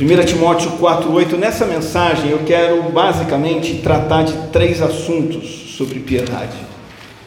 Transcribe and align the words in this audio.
1 0.00 0.24
Timóteo 0.26 0.70
4,8, 0.78 1.36
nessa 1.36 1.66
mensagem 1.66 2.30
eu 2.30 2.38
quero 2.46 2.84
basicamente 2.84 3.78
tratar 3.78 4.22
de 4.22 4.32
três 4.52 4.80
assuntos 4.80 5.74
sobre 5.76 5.98
piedade. 5.98 6.56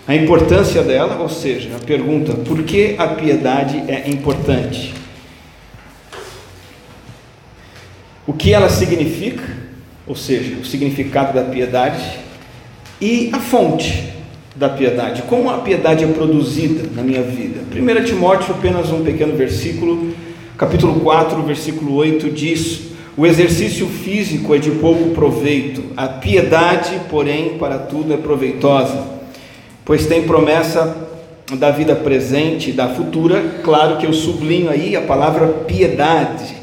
A 0.07 0.15
importância 0.15 0.81
dela, 0.81 1.17
ou 1.17 1.27
seja, 1.27 1.75
a 1.75 1.79
pergunta: 1.85 2.33
por 2.33 2.63
que 2.63 2.95
a 2.97 3.09
piedade 3.09 3.83
é 3.89 4.09
importante? 4.09 4.93
O 8.25 8.31
que 8.31 8.53
ela 8.53 8.69
significa, 8.69 9.43
ou 10.07 10.15
seja, 10.15 10.55
o 10.55 10.63
significado 10.63 11.33
da 11.33 11.43
piedade, 11.43 12.19
e 13.01 13.31
a 13.33 13.39
fonte 13.39 14.13
da 14.55 14.69
piedade, 14.69 15.23
como 15.23 15.49
a 15.49 15.57
piedade 15.57 16.05
é 16.05 16.07
produzida 16.07 16.89
na 16.95 17.03
minha 17.03 17.21
vida. 17.21 17.59
1 17.69 18.05
Timóteo, 18.05 18.55
apenas 18.55 18.89
um 18.93 19.03
pequeno 19.03 19.35
versículo 19.35 20.13
capítulo 20.61 20.99
4, 20.99 21.41
versículo 21.41 21.95
8 21.95 22.29
diz: 22.29 22.81
O 23.17 23.25
exercício 23.25 23.87
físico 23.87 24.53
é 24.53 24.59
de 24.59 24.69
pouco 24.69 25.09
proveito, 25.09 25.81
a 25.97 26.07
piedade, 26.07 27.01
porém, 27.09 27.57
para 27.57 27.79
tudo 27.79 28.13
é 28.13 28.17
proveitosa, 28.17 29.03
pois 29.83 30.05
tem 30.05 30.21
promessa 30.21 31.09
da 31.53 31.71
vida 31.71 31.95
presente 31.95 32.69
e 32.69 32.73
da 32.73 32.89
futura. 32.89 33.41
Claro 33.63 33.97
que 33.97 34.05
eu 34.05 34.13
sublinho 34.13 34.69
aí 34.69 34.95
a 34.95 35.01
palavra 35.01 35.47
piedade, 35.47 36.53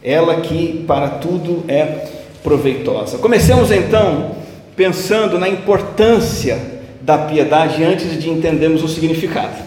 ela 0.00 0.40
que 0.42 0.84
para 0.86 1.08
tudo 1.08 1.64
é 1.66 2.06
proveitosa. 2.44 3.18
Comecemos 3.18 3.72
então 3.72 4.36
pensando 4.76 5.40
na 5.40 5.48
importância 5.48 6.56
da 7.02 7.18
piedade 7.18 7.82
antes 7.82 8.16
de 8.16 8.30
entendermos 8.30 8.84
o 8.84 8.88
significado 8.88 9.60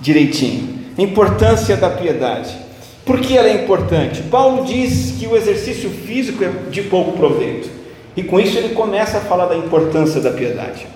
direitinho. 0.00 0.78
Importância 0.96 1.76
da 1.76 1.90
piedade. 1.90 2.67
Por 3.08 3.20
que 3.20 3.38
ela 3.38 3.48
é 3.48 3.64
importante? 3.64 4.20
Paulo 4.24 4.66
diz 4.66 5.14
que 5.18 5.26
o 5.26 5.34
exercício 5.34 5.88
físico 5.88 6.44
é 6.44 6.50
de 6.70 6.82
pouco 6.82 7.12
proveito. 7.12 7.70
E 8.14 8.22
com 8.22 8.38
isso 8.38 8.58
ele 8.58 8.74
começa 8.74 9.16
a 9.16 9.20
falar 9.22 9.46
da 9.46 9.56
importância 9.56 10.20
da 10.20 10.30
piedade. 10.30 10.86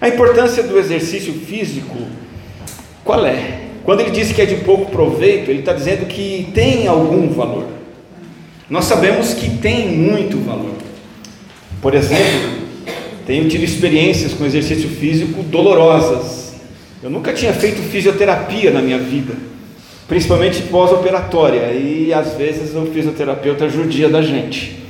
A 0.00 0.08
importância 0.08 0.62
do 0.62 0.78
exercício 0.78 1.32
físico, 1.32 1.96
qual 3.04 3.26
é? 3.26 3.62
Quando 3.82 4.02
ele 4.02 4.12
diz 4.12 4.30
que 4.30 4.40
é 4.40 4.46
de 4.46 4.58
pouco 4.58 4.92
proveito, 4.92 5.50
ele 5.50 5.58
está 5.58 5.72
dizendo 5.72 6.06
que 6.06 6.48
tem 6.54 6.86
algum 6.86 7.28
valor. 7.30 7.66
Nós 8.70 8.84
sabemos 8.84 9.34
que 9.34 9.58
tem 9.58 9.88
muito 9.88 10.38
valor. 10.38 10.76
Por 11.80 11.92
exemplo, 11.92 12.68
tenho 13.26 13.48
tido 13.48 13.64
experiências 13.64 14.32
com 14.32 14.46
exercício 14.46 14.88
físico 14.88 15.42
dolorosas. 15.42 16.54
Eu 17.02 17.10
nunca 17.10 17.32
tinha 17.32 17.52
feito 17.52 17.82
fisioterapia 17.82 18.70
na 18.70 18.80
minha 18.80 18.98
vida 18.98 19.50
principalmente 20.08 20.62
pós-operatória, 20.62 21.72
e 21.72 22.12
às 22.12 22.34
vezes 22.34 22.74
o 22.74 22.86
fisioterapeuta 22.86 23.68
judia 23.68 24.08
da 24.08 24.22
gente. 24.22 24.82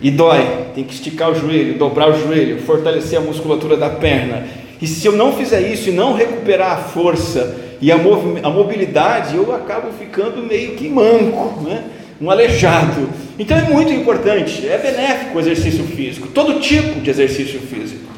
E 0.00 0.10
dói, 0.10 0.46
tem 0.74 0.84
que 0.84 0.94
esticar 0.94 1.30
o 1.30 1.34
joelho, 1.34 1.78
dobrar 1.78 2.08
o 2.08 2.18
joelho, 2.18 2.62
fortalecer 2.62 3.18
a 3.18 3.22
musculatura 3.22 3.76
da 3.76 3.90
perna. 3.90 4.46
E 4.80 4.86
se 4.86 5.06
eu 5.06 5.12
não 5.12 5.32
fizer 5.32 5.60
isso 5.60 5.90
e 5.90 5.92
não 5.92 6.14
recuperar 6.14 6.72
a 6.72 6.76
força 6.76 7.56
e 7.80 7.92
a, 7.92 7.96
a 7.96 8.50
mobilidade, 8.50 9.36
eu 9.36 9.54
acabo 9.54 9.88
ficando 9.92 10.42
meio 10.42 10.74
que 10.74 10.88
manco, 10.88 11.60
né? 11.62 11.84
um 12.20 12.30
aleijado. 12.30 13.08
Então 13.38 13.56
é 13.56 13.62
muito 13.62 13.92
importante, 13.92 14.66
é 14.68 14.76
benéfico 14.78 15.36
o 15.36 15.40
exercício 15.40 15.84
físico, 15.84 16.28
todo 16.28 16.60
tipo 16.60 17.00
de 17.00 17.10
exercício 17.10 17.58
físico. 17.60 18.10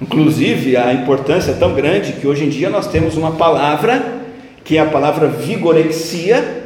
Inclusive, 0.00 0.76
a 0.76 0.92
importância 0.92 1.52
é 1.52 1.54
tão 1.54 1.74
grande 1.74 2.12
que 2.12 2.26
hoje 2.26 2.44
em 2.44 2.50
dia 2.50 2.68
nós 2.68 2.86
temos 2.86 3.16
uma 3.16 3.32
palavra 3.32 4.25
que 4.66 4.76
é 4.76 4.80
a 4.80 4.86
palavra 4.86 5.28
vigorexia, 5.28 6.64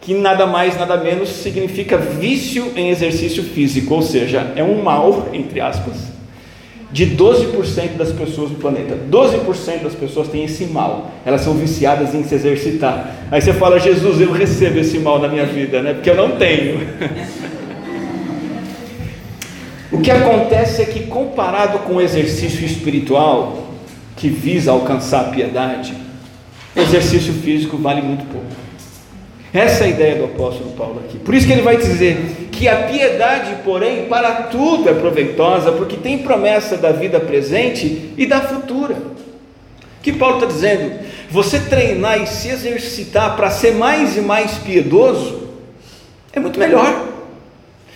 que 0.00 0.12
nada 0.12 0.46
mais, 0.46 0.76
nada 0.76 0.96
menos 0.96 1.28
significa 1.28 1.96
vício 1.96 2.72
em 2.74 2.90
exercício 2.90 3.44
físico, 3.44 3.94
ou 3.94 4.02
seja, 4.02 4.52
é 4.56 4.64
um 4.64 4.82
mal, 4.82 5.28
entre 5.32 5.60
aspas, 5.60 5.94
de 6.90 7.06
12% 7.06 7.96
das 7.96 8.10
pessoas 8.10 8.50
do 8.50 8.56
planeta. 8.56 8.98
12% 9.08 9.84
das 9.84 9.94
pessoas 9.94 10.26
têm 10.26 10.44
esse 10.44 10.64
mal, 10.66 11.12
elas 11.24 11.42
são 11.42 11.54
viciadas 11.54 12.12
em 12.16 12.24
se 12.24 12.34
exercitar. 12.34 13.14
Aí 13.30 13.40
você 13.40 13.52
fala, 13.52 13.78
Jesus, 13.78 14.20
eu 14.20 14.32
recebo 14.32 14.80
esse 14.80 14.98
mal 14.98 15.20
na 15.20 15.28
minha 15.28 15.46
vida, 15.46 15.80
né? 15.80 15.94
Porque 15.94 16.10
eu 16.10 16.16
não 16.16 16.32
tenho. 16.32 16.80
o 19.92 20.00
que 20.00 20.10
acontece 20.10 20.82
é 20.82 20.84
que, 20.84 21.06
comparado 21.06 21.78
com 21.78 21.94
o 21.94 22.00
exercício 22.00 22.66
espiritual, 22.66 23.68
que 24.16 24.28
visa 24.28 24.72
alcançar 24.72 25.20
a 25.20 25.24
piedade, 25.24 26.03
exercício 26.76 27.32
físico 27.32 27.76
vale 27.76 28.02
muito 28.02 28.24
pouco. 28.26 28.46
Essa 29.52 29.84
é 29.84 29.86
a 29.86 29.90
ideia 29.90 30.16
do 30.16 30.24
apóstolo 30.24 30.72
Paulo 30.72 31.00
aqui. 31.04 31.16
Por 31.18 31.32
isso 31.32 31.46
que 31.46 31.52
ele 31.52 31.62
vai 31.62 31.76
dizer 31.76 32.48
que 32.50 32.66
a 32.66 32.82
piedade, 32.88 33.54
porém, 33.64 34.06
para 34.06 34.32
tudo 34.44 34.88
é 34.88 34.94
proveitosa, 34.94 35.70
porque 35.70 35.96
tem 35.96 36.18
promessa 36.18 36.76
da 36.76 36.90
vida 36.90 37.20
presente 37.20 38.12
e 38.18 38.26
da 38.26 38.40
futura. 38.40 38.94
O 38.94 40.02
que 40.02 40.12
Paulo 40.12 40.36
está 40.36 40.46
dizendo? 40.46 40.98
Você 41.30 41.60
treinar 41.60 42.20
e 42.20 42.26
se 42.26 42.48
exercitar 42.48 43.36
para 43.36 43.48
ser 43.48 43.74
mais 43.74 44.16
e 44.16 44.20
mais 44.20 44.58
piedoso 44.58 45.48
é 46.32 46.40
muito 46.40 46.58
melhor. 46.58 47.08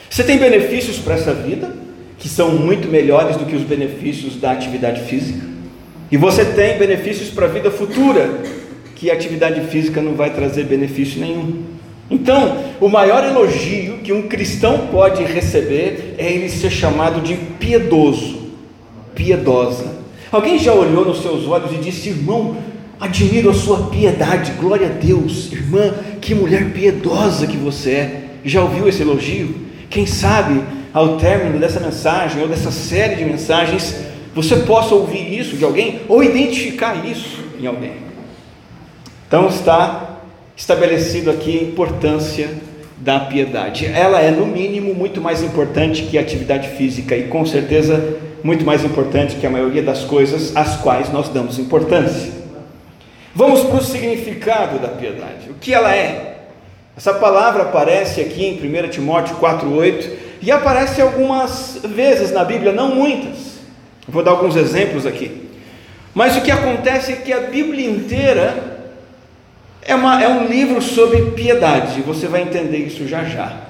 Você 0.09 0.23
tem 0.23 0.39
benefícios 0.39 0.99
para 0.99 1.15
essa 1.15 1.35
vida 1.35 1.75
que 2.19 2.29
são 2.29 2.53
muito 2.53 2.89
melhores 2.89 3.37
do 3.37 3.45
que 3.45 3.57
os 3.57 3.63
benefícios 3.63 4.37
da 4.37 4.53
atividade 4.53 5.03
física. 5.03 5.45
E 6.11 6.17
você 6.17 6.45
tem 6.45 6.79
benefícios 6.79 7.31
para 7.31 7.47
a 7.47 7.49
vida 7.49 7.71
futura 7.71 8.41
que 8.99 9.11
atividade 9.11 9.61
física 9.69 10.03
não 10.03 10.15
vai 10.15 10.31
trazer 10.31 10.65
benefício 10.65 11.21
nenhum. 11.21 11.63
Então, 12.11 12.65
o 12.81 12.89
maior 12.89 13.23
elogio 13.23 13.99
que 13.99 14.13
um 14.13 14.23
cristão 14.23 14.89
pode 14.91 15.23
receber 15.23 16.15
é 16.19 16.33
ele 16.33 16.49
ser 16.49 16.71
chamado 16.71 17.21
de 17.21 17.35
piedoso, 17.35 18.49
piedosa. 19.15 19.99
Alguém 20.33 20.59
já 20.59 20.73
olhou 20.73 21.05
nos 21.05 21.23
seus 21.23 21.47
olhos 21.47 21.73
e 21.73 21.77
disse: 21.77 22.09
irmão, 22.09 22.57
admiro 22.99 23.51
a 23.51 23.55
sua 23.55 23.89
piedade, 23.89 24.53
glória 24.53 24.89
a 24.89 24.91
Deus, 24.91 25.53
irmã, 25.53 25.95
que 26.21 26.35
mulher 26.35 26.73
piedosa 26.73 27.47
que 27.47 27.57
você 27.57 27.91
é. 27.91 28.23
Já 28.45 28.63
ouviu 28.63 28.89
esse 28.89 29.03
elogio? 29.03 29.55
Quem 29.91 30.07
sabe, 30.07 30.61
ao 30.93 31.19
término 31.19 31.59
dessa 31.59 31.79
mensagem 31.79 32.43
ou 32.43 32.49
dessa 32.49 32.73
série 32.73 33.17
de 33.17 33.25
mensagens, 33.25 33.95
você 34.35 34.57
possa 34.57 34.95
ouvir 34.95 35.39
isso 35.39 35.57
de 35.57 35.65
alguém 35.65 36.01
ou 36.09 36.23
identificar 36.23 37.07
isso 37.07 37.39
em 37.61 37.67
alguém. 37.67 38.08
Então 39.29 39.47
está 39.49 40.21
estabelecido 40.57 41.31
aqui 41.31 41.59
a 41.59 41.63
importância 41.63 42.49
da 42.97 43.21
piedade. 43.21 43.85
Ela 43.85 44.23
é, 44.23 44.31
no 44.31 44.47
mínimo, 44.47 44.95
muito 44.95 45.21
mais 45.21 45.43
importante 45.43 46.05
que 46.05 46.17
a 46.17 46.23
atividade 46.23 46.71
física 46.71 47.15
e, 47.15 47.25
com 47.25 47.45
certeza, 47.45 48.17
muito 48.43 48.65
mais 48.65 48.83
importante 48.85 49.37
que 49.37 49.47
a 49.47 49.51
maioria 49.51 49.83
das 49.83 50.03
coisas 50.03 50.57
às 50.57 50.77
quais 50.77 51.13
nós 51.13 51.29
damos 51.29 51.59
importância. 51.59 52.33
Vamos 53.35 53.61
para 53.65 53.77
o 53.77 53.85
significado 53.85 54.79
da 54.79 54.89
piedade. 54.89 55.51
O 55.51 55.55
que 55.55 55.75
ela 55.75 55.95
é? 55.95 56.39
Essa 56.97 57.13
palavra 57.13 57.65
aparece 57.65 58.23
aqui 58.23 58.47
em 58.47 58.55
1 58.55 58.89
Timóteo 58.89 59.37
4,8 59.37 60.11
e 60.41 60.51
aparece 60.51 61.03
algumas 61.03 61.81
vezes 61.85 62.33
na 62.33 62.45
Bíblia, 62.45 62.73
não 62.73 62.95
muitas. 62.95 63.59
Vou 64.09 64.23
dar 64.23 64.31
alguns 64.31 64.57
exemplos 64.57 65.05
aqui. 65.05 65.51
Mas 66.15 66.35
o 66.35 66.41
que 66.41 66.51
acontece 66.51 67.13
é 67.13 67.17
que 67.17 67.31
a 67.31 67.41
Bíblia 67.41 67.89
inteira 67.89 68.78
é, 69.83 69.95
uma, 69.95 70.23
é 70.23 70.29
um 70.29 70.47
livro 70.47 70.83
sobre 70.83 71.31
piedade, 71.33 72.03
você 72.03 72.27
vai 72.27 72.43
entender 72.43 72.79
isso 72.79 73.07
já 73.07 73.25
já. 73.25 73.69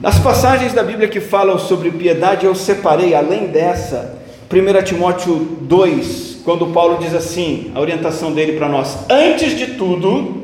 Nas 0.00 0.18
passagens 0.18 0.74
da 0.74 0.82
Bíblia 0.82 1.08
que 1.08 1.20
falam 1.20 1.58
sobre 1.58 1.90
piedade, 1.90 2.44
eu 2.44 2.54
separei, 2.54 3.14
além 3.14 3.46
dessa, 3.46 4.18
1 4.52 4.82
Timóteo 4.84 5.36
2, 5.62 6.42
quando 6.44 6.66
Paulo 6.66 6.98
diz 6.98 7.14
assim, 7.14 7.72
a 7.74 7.80
orientação 7.80 8.32
dele 8.32 8.52
para 8.58 8.68
nós: 8.68 8.98
Antes 9.08 9.56
de 9.56 9.68
tudo, 9.68 10.42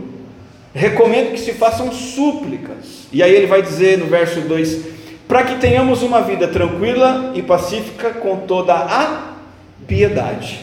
recomendo 0.75 1.33
que 1.33 1.41
se 1.41 1.53
façam 1.53 1.93
súplicas. 1.93 3.07
E 3.13 3.23
aí 3.23 3.35
ele 3.35 3.47
vai 3.47 3.61
dizer 3.61 3.99
no 3.99 4.07
verso 4.07 4.41
2: 4.41 4.79
Para 5.29 5.43
que 5.43 5.57
tenhamos 5.57 6.03
uma 6.03 6.23
vida 6.23 6.49
tranquila 6.49 7.33
e 7.35 7.43
pacífica 7.43 8.11
com 8.11 8.39
toda 8.39 8.73
a 8.73 9.35
piedade 9.87 10.61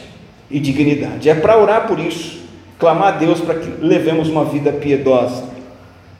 e 0.50 0.60
dignidade. 0.60 1.30
É 1.30 1.36
para 1.36 1.58
orar 1.58 1.86
por 1.88 2.00
isso 2.00 2.47
clamar 2.80 3.16
a 3.16 3.18
Deus 3.18 3.40
para 3.40 3.56
que 3.56 3.86
levemos 3.86 4.30
uma 4.30 4.46
vida 4.46 4.72
piedosa. 4.72 5.44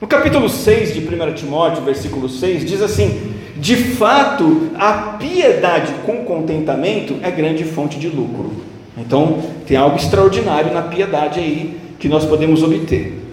No 0.00 0.06
capítulo 0.06 0.48
6 0.48 0.94
de 0.94 1.00
1 1.00 1.34
Timóteo, 1.34 1.82
versículo 1.82 2.28
6, 2.28 2.64
diz 2.64 2.82
assim: 2.82 3.32
De 3.56 3.76
fato, 3.76 4.70
a 4.78 5.16
piedade 5.18 5.92
com 6.06 6.24
contentamento 6.24 7.16
é 7.22 7.30
grande 7.30 7.64
fonte 7.64 7.98
de 7.98 8.08
lucro. 8.08 8.52
Então, 8.96 9.42
tem 9.66 9.76
algo 9.76 9.96
extraordinário 9.96 10.72
na 10.72 10.82
piedade 10.82 11.40
aí 11.40 11.76
que 11.98 12.08
nós 12.08 12.24
podemos 12.24 12.62
obter. 12.62 13.24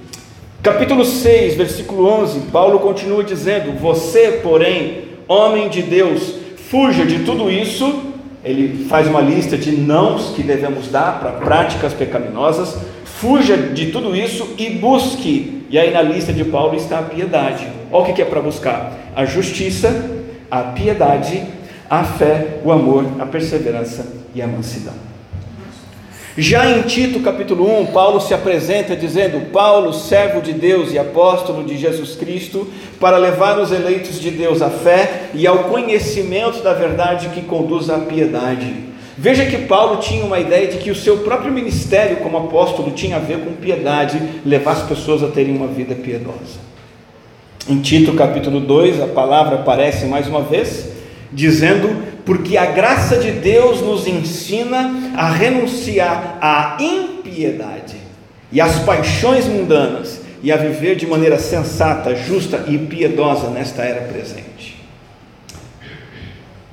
Capítulo 0.62 1.06
6, 1.06 1.56
versículo 1.56 2.08
11, 2.08 2.40
Paulo 2.52 2.80
continua 2.80 3.24
dizendo: 3.24 3.80
Você, 3.80 4.40
porém, 4.44 5.04
homem 5.28 5.70
de 5.70 5.84
Deus, 5.84 6.36
fuja 6.70 7.06
de 7.06 7.20
tudo 7.20 7.52
isso. 7.52 8.14
Ele 8.44 8.86
faz 8.86 9.08
uma 9.08 9.22
lista 9.22 9.58
de 9.58 9.72
nãos 9.72 10.34
que 10.36 10.44
devemos 10.44 10.88
dar 10.90 11.20
para 11.20 11.32
práticas 11.32 11.94
pecaminosas 11.94 12.78
Fuja 13.20 13.56
de 13.56 13.92
tudo 13.92 14.16
isso 14.16 14.56
e 14.58 14.70
busque. 14.72 15.64
E 15.70 15.80
aí 15.80 15.92
na 15.92 16.02
lista 16.02 16.34
de 16.34 16.44
Paulo 16.44 16.76
está 16.76 17.00
a 17.00 17.04
piedade. 17.04 17.68
Olha 17.92 18.12
o 18.12 18.14
que 18.14 18.22
é 18.22 18.26
para 18.26 18.42
buscar: 18.42 18.94
a 19.16 19.26
justiça, 19.26 20.10
a 20.52 20.62
piedade, 20.62 21.44
a 21.90 22.04
fé, 22.04 22.60
o 22.64 22.72
amor, 22.72 23.06
a 23.20 23.26
perseverança 23.26 24.06
e 24.34 24.42
a 24.42 24.48
mansidão. 24.48 24.94
Já 26.38 26.70
em 26.70 26.82
Tito 26.82 27.22
capítulo 27.22 27.80
1, 27.84 27.86
Paulo 27.88 28.20
se 28.20 28.34
apresenta 28.34 28.98
dizendo: 28.98 29.50
Paulo, 29.52 29.94
servo 29.94 30.42
de 30.42 30.52
Deus 30.52 30.92
e 30.92 31.00
apóstolo 31.00 31.64
de 31.64 31.78
Jesus 31.78 32.16
Cristo, 32.16 32.68
para 33.00 33.16
levar 33.16 33.58
os 33.58 33.72
eleitos 33.72 34.20
de 34.20 34.30
Deus 34.30 34.62
à 34.62 34.70
fé 34.70 35.30
e 35.34 35.48
ao 35.48 35.60
conhecimento 35.66 36.62
da 36.62 36.74
verdade 36.74 37.30
que 37.30 37.42
conduz 37.44 37.90
à 37.90 38.00
piedade. 38.00 38.95
Veja 39.18 39.46
que 39.46 39.60
Paulo 39.60 40.02
tinha 40.02 40.26
uma 40.26 40.40
ideia 40.40 40.68
de 40.68 40.78
que 40.78 40.92
o 40.92 40.96
seu 40.96 41.20
próprio 41.20 41.52
ministério 41.52 42.18
como 42.18 42.38
apóstolo 42.38 42.92
tinha 42.92 43.16
a 43.16 43.20
ver 43.20 43.40
com 43.40 43.54
piedade, 43.54 44.22
levar 44.46 44.74
as 44.74 44.84
pessoas 44.84 45.24
a 45.24 45.28
terem 45.28 45.56
uma 45.56 45.68
vida 45.68 45.96
piedosa. 45.96 46.66
Em 47.68 47.80
Tito 47.80 48.14
capítulo 48.14 48.60
2, 48.60 49.02
a 49.02 49.08
palavra 49.08 49.56
aparece 49.56 50.06
mais 50.06 50.28
uma 50.28 50.42
vez, 50.42 50.90
dizendo: 51.32 51.96
Porque 52.26 52.58
a 52.58 52.66
graça 52.66 53.18
de 53.18 53.32
Deus 53.32 53.82
nos 53.82 54.06
ensina 54.06 55.14
a 55.16 55.30
renunciar 55.30 56.38
à 56.42 56.78
impiedade 56.80 57.96
e 58.52 58.60
às 58.60 58.80
paixões 58.80 59.48
mundanas 59.48 60.22
e 60.44 60.52
a 60.52 60.58
viver 60.58 60.96
de 60.96 61.08
maneira 61.08 61.40
sensata, 61.40 62.16
justa 62.16 62.66
e 62.68 62.78
piedosa 62.78 63.50
nesta 63.50 63.82
era 63.84 64.02
presente. 64.02 64.55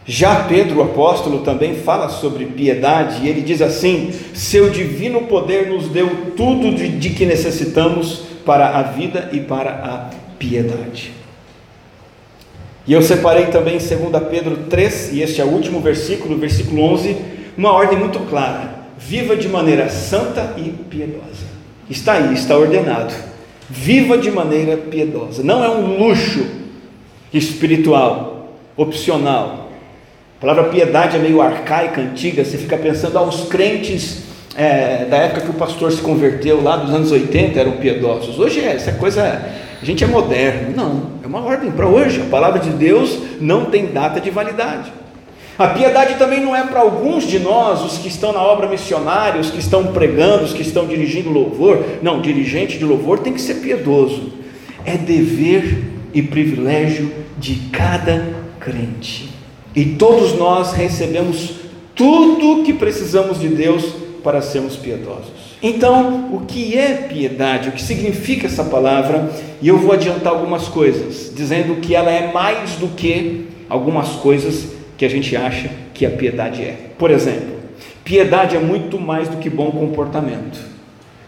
Já 0.04 0.44
Pedro, 0.44 0.80
o 0.80 0.82
apóstolo, 0.82 1.40
também 1.40 1.76
fala 1.76 2.08
sobre 2.08 2.46
piedade, 2.46 3.24
e 3.24 3.28
ele 3.28 3.40
diz 3.40 3.62
assim: 3.62 4.12
Seu 4.34 4.68
divino 4.68 5.22
poder 5.22 5.68
nos 5.68 5.88
deu 5.88 6.32
tudo 6.36 6.74
de, 6.74 6.88
de 6.88 7.10
que 7.10 7.24
necessitamos 7.24 8.22
para 8.44 8.78
a 8.78 8.82
vida 8.82 9.30
e 9.32 9.40
para 9.40 9.70
a 9.70 10.10
piedade. 10.38 11.12
E 12.84 12.92
eu 12.92 13.00
separei 13.00 13.46
também 13.46 13.78
2 13.78 13.90
Pedro 14.28 14.56
3, 14.68 15.12
e 15.12 15.22
este 15.22 15.40
é 15.40 15.44
o 15.44 15.48
último 15.48 15.80
versículo, 15.80 16.36
versículo 16.36 16.82
11, 16.82 17.16
uma 17.56 17.72
ordem 17.72 17.96
muito 17.96 18.18
clara: 18.28 18.86
viva 18.98 19.36
de 19.36 19.48
maneira 19.48 19.88
santa 19.88 20.54
e 20.56 20.70
piedosa. 20.90 21.52
Está 21.88 22.14
aí, 22.14 22.34
está 22.34 22.56
ordenado. 22.56 23.14
Viva 23.70 24.18
de 24.18 24.30
maneira 24.30 24.76
piedosa. 24.76 25.42
Não 25.42 25.64
é 25.64 25.70
um 25.70 25.98
luxo 25.98 26.44
espiritual, 27.32 28.58
opcional. 28.76 29.61
A 30.42 30.44
palavra 30.44 30.64
piedade 30.64 31.16
é 31.16 31.20
meio 31.20 31.40
arcaica, 31.40 32.00
antiga. 32.00 32.44
Você 32.44 32.58
fica 32.58 32.76
pensando, 32.76 33.16
ah, 33.16 33.22
os 33.22 33.44
crentes 33.44 34.24
é, 34.56 35.04
da 35.04 35.18
época 35.18 35.42
que 35.42 35.50
o 35.50 35.54
pastor 35.54 35.92
se 35.92 36.02
converteu, 36.02 36.60
lá 36.60 36.74
dos 36.74 36.92
anos 36.92 37.12
80, 37.12 37.60
eram 37.60 37.72
piedosos. 37.76 38.40
Hoje 38.40 38.58
é, 38.58 38.72
essa 38.72 38.90
coisa 38.90 39.40
a 39.80 39.84
gente 39.84 40.02
é 40.02 40.06
moderno. 40.08 40.74
Não, 40.74 41.12
é 41.22 41.28
uma 41.28 41.44
ordem 41.44 41.70
para 41.70 41.86
hoje. 41.86 42.22
A 42.22 42.24
palavra 42.24 42.58
de 42.58 42.70
Deus 42.70 43.20
não 43.40 43.66
tem 43.66 43.92
data 43.92 44.20
de 44.20 44.30
validade. 44.30 44.92
A 45.56 45.68
piedade 45.68 46.16
também 46.16 46.40
não 46.40 46.56
é 46.56 46.64
para 46.64 46.80
alguns 46.80 47.22
de 47.22 47.38
nós, 47.38 47.80
os 47.84 47.98
que 47.98 48.08
estão 48.08 48.32
na 48.32 48.42
obra 48.42 48.66
missionária, 48.66 49.40
os 49.40 49.48
que 49.48 49.60
estão 49.60 49.92
pregando, 49.92 50.42
os 50.42 50.52
que 50.52 50.62
estão 50.62 50.88
dirigindo 50.88 51.30
louvor. 51.30 51.84
Não, 52.02 52.20
dirigente 52.20 52.78
de 52.78 52.84
louvor 52.84 53.20
tem 53.20 53.32
que 53.32 53.40
ser 53.40 53.60
piedoso. 53.60 54.32
É 54.84 54.96
dever 54.96 55.84
e 56.12 56.20
privilégio 56.20 57.12
de 57.38 57.54
cada 57.70 58.26
crente. 58.58 59.31
E 59.74 59.84
todos 59.84 60.36
nós 60.36 60.72
recebemos 60.72 61.54
tudo 61.94 62.62
que 62.64 62.72
precisamos 62.72 63.40
de 63.40 63.48
Deus 63.48 63.84
para 64.22 64.40
sermos 64.40 64.76
piedosos. 64.76 65.42
Então, 65.62 66.34
o 66.34 66.40
que 66.40 66.76
é 66.76 66.94
piedade? 66.94 67.68
O 67.68 67.72
que 67.72 67.82
significa 67.82 68.46
essa 68.46 68.64
palavra? 68.64 69.30
E 69.60 69.68
eu 69.68 69.78
vou 69.78 69.92
adiantar 69.92 70.32
algumas 70.32 70.68
coisas, 70.68 71.32
dizendo 71.34 71.76
que 71.76 71.94
ela 71.94 72.10
é 72.10 72.32
mais 72.32 72.72
do 72.72 72.88
que 72.88 73.46
algumas 73.68 74.08
coisas 74.10 74.72
que 74.98 75.04
a 75.04 75.08
gente 75.08 75.36
acha 75.36 75.70
que 75.94 76.04
a 76.04 76.10
piedade 76.10 76.62
é. 76.62 76.90
Por 76.98 77.10
exemplo, 77.10 77.60
piedade 78.04 78.56
é 78.56 78.60
muito 78.60 79.00
mais 79.00 79.28
do 79.28 79.36
que 79.36 79.48
bom 79.48 79.70
comportamento. 79.70 80.58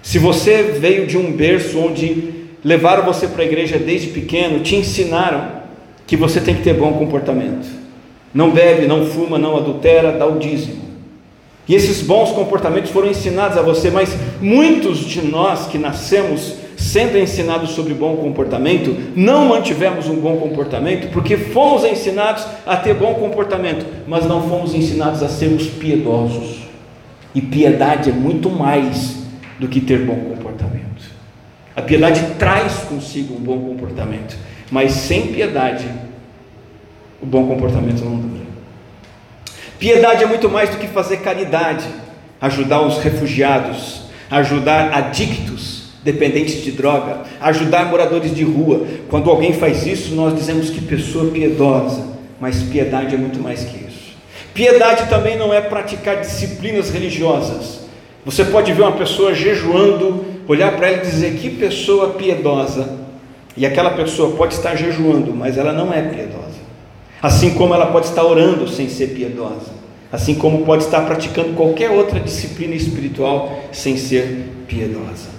Se 0.03 0.19
você 0.19 0.63
veio 0.63 1.07
de 1.07 1.17
um 1.17 1.33
berço 1.33 1.79
onde 1.79 2.45
levaram 2.65 3.05
você 3.05 3.27
para 3.27 3.43
a 3.43 3.47
igreja 3.47 3.79
desde 3.79 4.09
pequeno, 4.09 4.61
te 4.61 4.77
ensinaram 4.77 5.63
que 6.07 6.17
você 6.17 6.41
tem 6.41 6.57
que 6.57 6.63
ter 6.63 6.75
bom 6.75 6.93
comportamento. 6.93 7.84
Não 8.35 8.51
bebe, 8.51 8.87
não 8.87 9.07
fuma, 9.07 9.39
não 9.39 9.57
adultera, 9.57 10.13
dá 10.13 10.27
o 10.27 10.39
dízimo. 10.39 10.83
E 11.69 11.75
esses 11.75 12.03
bons 12.03 12.33
comportamentos 12.33 12.91
foram 12.91 13.09
ensinados 13.09 13.57
a 13.57 13.63
você, 13.63 13.91
mas 13.91 14.15
muitos 14.41 14.99
de 14.99 15.23
nós 15.23 15.67
que 15.67 15.79
nascemos 15.79 16.57
sendo 16.77 17.17
ensinados 17.17 17.71
sobre 17.71 17.95
bom 17.95 18.17
comportamento, 18.17 18.95
não 19.17 19.47
mantivemos 19.47 20.09
um 20.09 20.17
bom 20.17 20.37
comportamento, 20.37 21.11
porque 21.13 21.37
fomos 21.37 21.85
ensinados 21.85 22.47
a 22.67 22.77
ter 22.77 22.95
bom 22.95 23.15
comportamento, 23.15 23.87
mas 24.07 24.27
não 24.27 24.49
fomos 24.49 24.75
ensinados 24.75 25.23
a 25.23 25.29
sermos 25.29 25.67
piedosos. 25.67 26.65
E 27.35 27.41
piedade 27.41 28.11
é 28.11 28.13
muito 28.13 28.51
mais 28.51 29.17
do 29.59 29.69
que 29.69 29.81
ter 29.81 30.01
bom 30.01 30.17
comportamento. 30.17 30.85
A 31.75 31.83
piedade 31.83 32.21
traz 32.39 32.75
consigo 32.89 33.35
um 33.35 33.41
bom 33.41 33.59
comportamento, 33.59 34.37
mas 34.71 34.93
sem 34.93 35.29
piedade, 35.29 35.87
o 37.25 37.27
bom 37.27 37.47
comportamento 37.47 38.05
não 38.05 38.17
dura. 38.17 38.45
Piedade 39.79 40.23
é 40.23 40.27
muito 40.27 40.49
mais 40.51 40.69
do 40.69 40.77
que 40.77 40.87
fazer 40.87 41.19
caridade, 41.19 41.87
ajudar 42.39 42.83
os 42.83 42.99
refugiados, 42.99 44.03
ajudar 44.31 44.93
adictos, 44.93 45.85
dependentes 46.03 46.63
de 46.63 46.73
droga, 46.73 47.23
ajudar 47.41 47.87
moradores 47.87 48.35
de 48.35 48.45
rua. 48.45 48.87
Quando 49.09 49.31
alguém 49.31 49.55
faz 49.55 49.87
isso, 49.87 50.15
nós 50.15 50.35
dizemos 50.35 50.69
que 50.69 50.83
pessoa 50.83 51.31
piedosa, 51.31 52.05
mas 52.39 52.63
piedade 52.63 53.15
é 53.15 53.19
muito 53.19 53.41
mais 53.41 53.65
que 53.65 53.79
isso. 53.79 54.15
Piedade 54.53 55.09
também 55.09 55.39
não 55.39 55.53
é 55.53 55.63
praticar 55.63 56.21
disciplinas 56.21 56.91
religiosas. 56.91 57.81
Você 58.27 58.45
pode 58.45 58.71
ver 58.73 58.83
uma 58.83 58.93
pessoa 58.93 59.35
jejuando, 59.35 60.27
olhar 60.47 60.77
para 60.77 60.89
ela 60.89 60.99
e 60.99 61.01
dizer 61.01 61.37
que 61.37 61.49
pessoa 61.49 62.11
piedosa. 62.11 63.03
E 63.57 63.65
aquela 63.65 63.91
pessoa 63.91 64.37
pode 64.37 64.55
estar 64.55 64.75
jejuando, 64.77 65.33
mas 65.33 65.57
ela 65.57 65.73
não 65.73 65.93
é 65.93 66.03
piedosa. 66.03 66.64
Assim 67.25 67.55
como 67.55 67.73
ela 67.73 67.87
pode 67.87 68.05
estar 68.05 68.23
orando 68.23 68.69
sem 68.69 68.87
ser 68.87 69.15
piedosa, 69.15 69.73
assim 70.13 70.35
como 70.35 70.67
pode 70.67 70.85
estar 70.85 71.07
praticando 71.07 71.55
qualquer 71.55 71.91
outra 71.91 72.21
disciplina 72.21 72.75
espiritual 72.75 73.61
sem 73.73 73.97
ser 73.97 74.45
piedosa. 74.69 75.31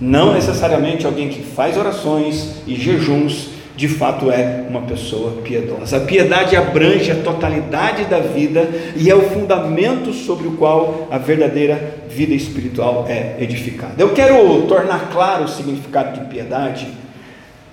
Não 0.00 0.32
necessariamente 0.32 1.04
alguém 1.04 1.28
que 1.28 1.42
faz 1.42 1.76
orações 1.76 2.62
e 2.66 2.74
jejuns 2.76 3.50
de 3.76 3.88
fato 3.88 4.30
é 4.30 4.64
uma 4.70 4.80
pessoa 4.80 5.42
piedosa. 5.42 5.98
A 5.98 6.00
piedade 6.00 6.56
abrange 6.56 7.12
a 7.12 7.16
totalidade 7.16 8.06
da 8.06 8.20
vida 8.20 8.66
e 8.96 9.10
é 9.10 9.14
o 9.14 9.28
fundamento 9.28 10.14
sobre 10.14 10.48
o 10.48 10.52
qual 10.52 11.08
a 11.10 11.18
verdadeira 11.18 11.94
vida 12.08 12.32
espiritual 12.32 13.04
é 13.06 13.36
edificada. 13.38 13.96
Eu 13.98 14.14
quero 14.14 14.62
tornar 14.62 15.10
claro 15.12 15.44
o 15.44 15.48
significado 15.48 16.18
de 16.18 16.26
piedade 16.30 16.88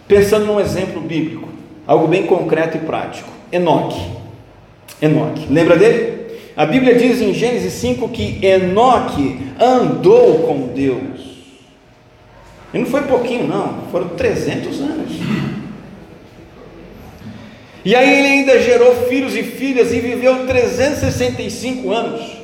pensando 0.10 0.46
num 0.46 0.60
exemplo 0.60 1.00
bíblico, 1.00 1.48
algo 1.88 2.06
bem 2.06 2.26
concreto 2.26 2.76
e 2.76 2.82
prático. 2.82 3.35
Enoque. 3.52 4.02
Enoque. 5.02 5.48
Lembra 5.50 5.78
dele? 5.78 6.16
A 6.56 6.66
Bíblia 6.66 6.96
diz 6.96 7.22
em 7.22 7.34
Gênesis 7.34 7.74
5 7.74 8.08
que 8.10 8.46
Enoque 8.46 9.40
andou 9.60 10.40
com 10.40 10.68
Deus. 10.74 11.26
E 12.74 12.78
não 12.78 12.86
foi 12.86 13.04
pouquinho, 13.04 13.48
não, 13.48 13.84
foram 13.92 14.10
300 14.10 14.82
anos. 14.82 15.12
E 17.84 17.96
aí 17.96 18.20
ele 18.20 18.28
ainda 18.28 18.60
gerou 18.62 18.96
filhos 19.08 19.36
e 19.36 19.44
filhas 19.44 19.94
e 19.94 20.00
viveu 20.00 20.48
365 20.48 21.92
anos. 21.92 22.36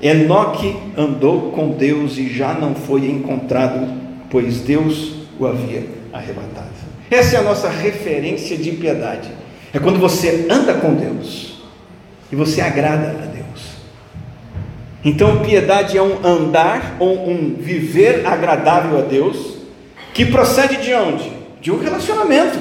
Enoque 0.00 0.76
andou 0.96 1.50
com 1.50 1.72
Deus 1.72 2.16
e 2.16 2.28
já 2.28 2.54
não 2.54 2.74
foi 2.74 3.10
encontrado, 3.10 3.86
pois 4.30 4.60
Deus 4.60 5.12
o 5.38 5.46
havia 5.46 5.86
arrebatado. 6.12 6.89
Essa 7.10 7.36
é 7.36 7.40
a 7.40 7.42
nossa 7.42 7.68
referência 7.68 8.56
de 8.56 8.70
piedade. 8.72 9.28
É 9.74 9.78
quando 9.78 9.98
você 9.98 10.46
anda 10.48 10.74
com 10.74 10.94
Deus 10.94 11.60
e 12.30 12.36
você 12.36 12.60
agrada 12.60 13.08
a 13.08 13.26
Deus. 13.26 13.40
Então, 15.04 15.42
piedade 15.42 15.98
é 15.98 16.02
um 16.02 16.24
andar 16.24 16.96
ou 17.00 17.28
um 17.28 17.54
viver 17.58 18.26
agradável 18.26 18.98
a 18.98 19.02
Deus, 19.02 19.56
que 20.14 20.26
procede 20.26 20.76
de 20.76 20.92
onde? 20.94 21.32
De 21.60 21.72
um 21.72 21.78
relacionamento 21.78 22.58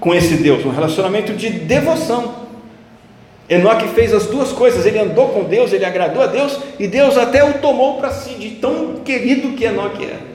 com 0.00 0.14
esse 0.14 0.34
Deus, 0.34 0.64
um 0.64 0.70
relacionamento 0.70 1.32
de 1.34 1.48
devoção. 1.50 2.42
Enoque 3.48 3.88
fez 3.88 4.12
as 4.14 4.26
duas 4.26 4.50
coisas, 4.50 4.86
ele 4.86 4.98
andou 4.98 5.28
com 5.28 5.44
Deus, 5.44 5.72
ele 5.72 5.84
agradou 5.84 6.22
a 6.22 6.26
Deus, 6.26 6.58
e 6.78 6.88
Deus 6.88 7.16
até 7.16 7.44
o 7.44 7.54
tomou 7.54 7.98
para 7.98 8.10
si, 8.10 8.34
de 8.34 8.50
tão 8.52 8.96
querido 9.04 9.52
que 9.52 9.64
Enoque 9.64 10.04
era. 10.04 10.31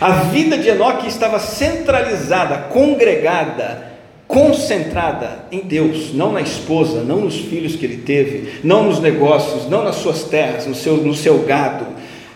A 0.00 0.10
vida 0.30 0.56
de 0.56 0.68
Enoque 0.68 1.06
estava 1.06 1.38
centralizada, 1.38 2.56
congregada 2.70 3.90
concentrada 4.30 5.44
em 5.50 5.58
Deus, 5.58 6.14
não 6.14 6.32
na 6.32 6.40
esposa, 6.40 7.02
não 7.02 7.22
nos 7.22 7.36
filhos 7.36 7.74
que 7.74 7.84
ele 7.84 7.96
teve, 7.96 8.60
não 8.62 8.84
nos 8.84 9.00
negócios, 9.00 9.68
não 9.68 9.82
nas 9.82 9.96
suas 9.96 10.22
terras, 10.22 10.66
no 10.68 10.74
seu, 10.74 10.98
no 10.98 11.12
seu 11.12 11.40
gado, 11.40 11.84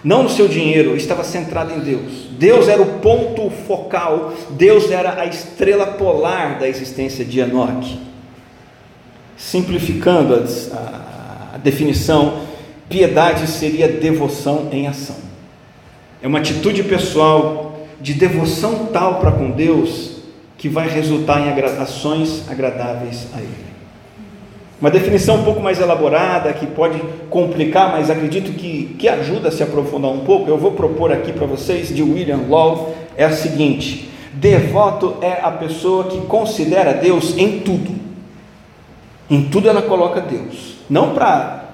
não 0.02 0.24
no 0.24 0.28
seu 0.28 0.48
dinheiro, 0.48 0.96
estava 0.96 1.22
centrada 1.22 1.72
em 1.72 1.78
Deus. 1.78 2.26
Deus 2.32 2.66
era 2.66 2.82
o 2.82 2.98
ponto 2.98 3.48
focal, 3.48 4.34
Deus 4.50 4.90
era 4.90 5.20
a 5.20 5.26
estrela 5.26 5.86
polar 5.86 6.58
da 6.58 6.68
existência 6.68 7.24
de 7.24 7.38
Enoque. 7.38 7.96
Simplificando 9.36 10.34
a, 10.34 10.76
a, 10.76 11.54
a 11.54 11.58
definição, 11.58 12.40
piedade 12.88 13.46
seria 13.46 13.86
devoção 13.86 14.68
em 14.72 14.88
ação. 14.88 15.23
É 16.24 16.26
uma 16.26 16.38
atitude 16.38 16.82
pessoal 16.84 17.76
de 18.00 18.14
devoção 18.14 18.86
tal 18.86 19.16
para 19.16 19.30
com 19.30 19.50
Deus 19.50 20.22
que 20.56 20.70
vai 20.70 20.88
resultar 20.88 21.38
em 21.38 21.82
ações 21.82 22.48
agradáveis 22.48 23.26
a 23.34 23.40
Ele. 23.40 23.66
Uma 24.80 24.90
definição 24.90 25.36
um 25.36 25.44
pouco 25.44 25.60
mais 25.60 25.78
elaborada, 25.80 26.50
que 26.54 26.66
pode 26.66 26.98
complicar, 27.28 27.92
mas 27.92 28.08
acredito 28.08 28.52
que, 28.52 28.96
que 28.98 29.06
ajuda 29.06 29.48
a 29.48 29.52
se 29.52 29.62
aprofundar 29.62 30.10
um 30.10 30.20
pouco, 30.20 30.48
eu 30.48 30.56
vou 30.56 30.72
propor 30.72 31.12
aqui 31.12 31.30
para 31.30 31.46
vocês, 31.46 31.94
de 31.94 32.02
William 32.02 32.40
Law, 32.48 32.94
é 33.18 33.26
a 33.26 33.30
seguinte: 33.30 34.08
devoto 34.32 35.16
é 35.20 35.40
a 35.42 35.50
pessoa 35.50 36.04
que 36.04 36.22
considera 36.22 36.94
Deus 36.94 37.36
em 37.36 37.60
tudo. 37.60 37.94
Em 39.28 39.42
tudo 39.42 39.68
ela 39.68 39.82
coloca 39.82 40.22
Deus. 40.22 40.76
Não 40.88 41.12
para 41.12 41.66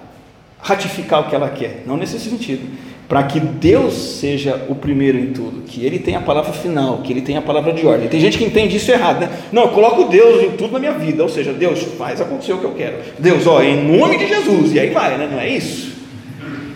ratificar 0.58 1.20
o 1.20 1.28
que 1.28 1.36
ela 1.36 1.50
quer, 1.50 1.84
não 1.86 1.96
nesse 1.96 2.18
sentido 2.18 2.89
para 3.10 3.24
que 3.24 3.40
Deus 3.40 4.20
seja 4.20 4.66
o 4.68 4.74
primeiro 4.76 5.18
em 5.18 5.32
tudo, 5.32 5.62
que 5.62 5.84
Ele 5.84 5.98
tenha 5.98 6.20
a 6.20 6.22
palavra 6.22 6.52
final, 6.52 6.98
que 6.98 7.12
Ele 7.12 7.20
tenha 7.20 7.40
a 7.40 7.42
palavra 7.42 7.72
de 7.72 7.84
ordem. 7.84 8.08
Tem 8.08 8.20
gente 8.20 8.38
que 8.38 8.44
entende 8.44 8.76
isso 8.76 8.88
errado, 8.88 9.18
né? 9.18 9.28
Não, 9.50 9.62
eu 9.62 9.68
coloco 9.70 10.04
Deus 10.04 10.40
em 10.44 10.50
tudo 10.52 10.74
na 10.74 10.78
minha 10.78 10.92
vida, 10.92 11.20
ou 11.20 11.28
seja, 11.28 11.52
Deus 11.52 11.82
faz 11.98 12.20
acontecer 12.20 12.52
o 12.52 12.58
que 12.58 12.64
eu 12.64 12.74
quero. 12.74 12.98
Deus, 13.18 13.48
ó, 13.48 13.60
em 13.60 13.98
nome 13.98 14.16
de 14.16 14.28
Jesus, 14.28 14.72
e 14.74 14.78
aí 14.78 14.90
vai, 14.90 15.18
né? 15.18 15.28
Não 15.28 15.40
é 15.40 15.48
isso? 15.48 15.92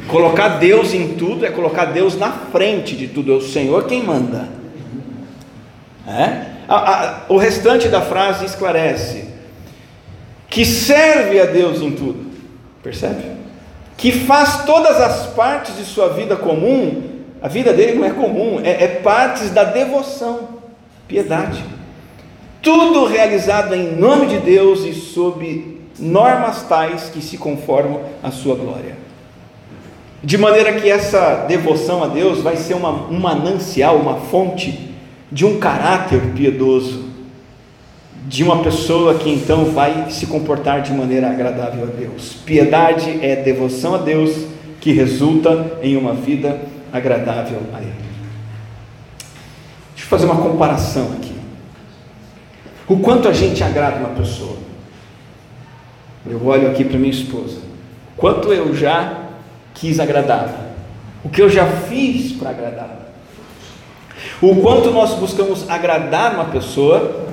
Colocar 0.09 0.59
Deus 0.59 0.93
em 0.93 1.15
tudo 1.15 1.47
é 1.47 1.51
colocar 1.51 1.85
Deus 1.85 2.19
na 2.19 2.33
frente 2.33 2.97
de 2.97 3.07
tudo, 3.07 3.33
é 3.33 3.37
o 3.37 3.41
Senhor 3.41 3.87
quem 3.87 4.03
manda. 4.03 4.49
É? 6.05 6.47
A, 6.67 6.75
a, 6.75 7.23
o 7.29 7.37
restante 7.37 7.87
da 7.87 8.01
frase 8.01 8.45
esclarece 8.45 9.27
que 10.51 10.65
serve 10.65 11.41
a 11.41 11.47
Deus 11.47 11.81
em 11.81 11.93
tudo, 11.93 12.27
percebe? 12.83 13.34
Que 13.97 14.13
faz 14.13 14.65
todas 14.65 15.01
as 15.01 15.27
partes 15.29 15.77
de 15.77 15.85
sua 15.85 16.09
vida 16.09 16.37
comum, 16.37 17.03
a 17.41 17.49
vida 17.49 17.73
dele 17.73 17.99
não 17.99 18.05
é 18.05 18.11
comum, 18.11 18.61
é, 18.63 18.85
é 18.85 18.89
partes 18.89 19.51
da 19.51 19.65
devoção, 19.65 20.49
piedade. 21.07 21.63
Tudo 22.63 23.05
realizado 23.05 23.75
em 23.75 23.95
nome 23.95 24.27
de 24.27 24.39
Deus 24.39 24.85
e 24.85 24.95
sob 24.95 25.81
normas 25.99 26.63
tais 26.63 27.11
que 27.11 27.21
se 27.21 27.37
conformam 27.37 28.01
à 28.23 28.31
sua 28.31 28.57
glória. 28.57 28.97
De 30.23 30.39
maneira 30.39 30.73
que 30.73 30.91
essa 30.91 31.45
devoção 31.47 32.03
a 32.03 32.07
Deus 32.07 32.41
vai 32.41 32.57
ser 32.57 32.73
uma, 32.73 33.09
um 33.11 33.21
manancial, 33.21 33.97
uma 33.97 34.17
fonte 34.17 34.95
de 35.31 35.45
um 35.45 35.59
caráter 35.59 36.33
piedoso, 36.35 37.04
de 38.27 38.43
uma 38.43 38.63
pessoa 38.63 39.15
que 39.15 39.31
então 39.31 39.67
vai 39.67 40.11
se 40.11 40.27
comportar 40.27 40.81
de 40.81 40.93
maneira 40.93 41.31
agradável 41.31 41.85
a 41.85 41.87
Deus. 41.87 42.35
Piedade 42.45 43.19
é 43.23 43.37
devoção 43.37 43.95
a 43.95 43.99
Deus 43.99 44.47
que 44.81 44.93
resulta 44.93 45.79
em 45.83 45.97
uma 45.97 46.15
vida 46.15 46.61
agradável 46.93 47.61
a 47.75 47.81
Ele. 47.81 47.93
Deixa 49.95 50.05
eu 50.05 50.09
fazer 50.09 50.25
uma 50.27 50.37
comparação 50.37 51.13
aqui. 51.19 51.35
O 52.89 52.99
quanto 52.99 53.29
a 53.29 53.33
gente 53.33 53.63
agrada 53.63 53.97
uma 53.97 54.11
pessoa. 54.11 54.57
Eu 56.27 56.45
olho 56.47 56.71
aqui 56.71 56.85
para 56.85 56.99
minha 56.99 57.13
esposa. 57.13 57.59
Quanto 58.17 58.53
eu 58.53 58.75
já 58.75 59.25
quis 59.75 60.01
agradá-la. 60.01 60.73
O 61.23 61.29
que 61.29 61.43
eu 61.43 61.51
já 61.51 61.67
fiz 61.67 62.33
para 62.33 62.51
agradá-la. 62.51 63.05
O 64.41 64.57
quanto 64.57 64.91
nós 64.91 65.15
buscamos 65.15 65.69
agradar 65.69 66.35
uma 66.35 66.47
pessoa 66.47 67.24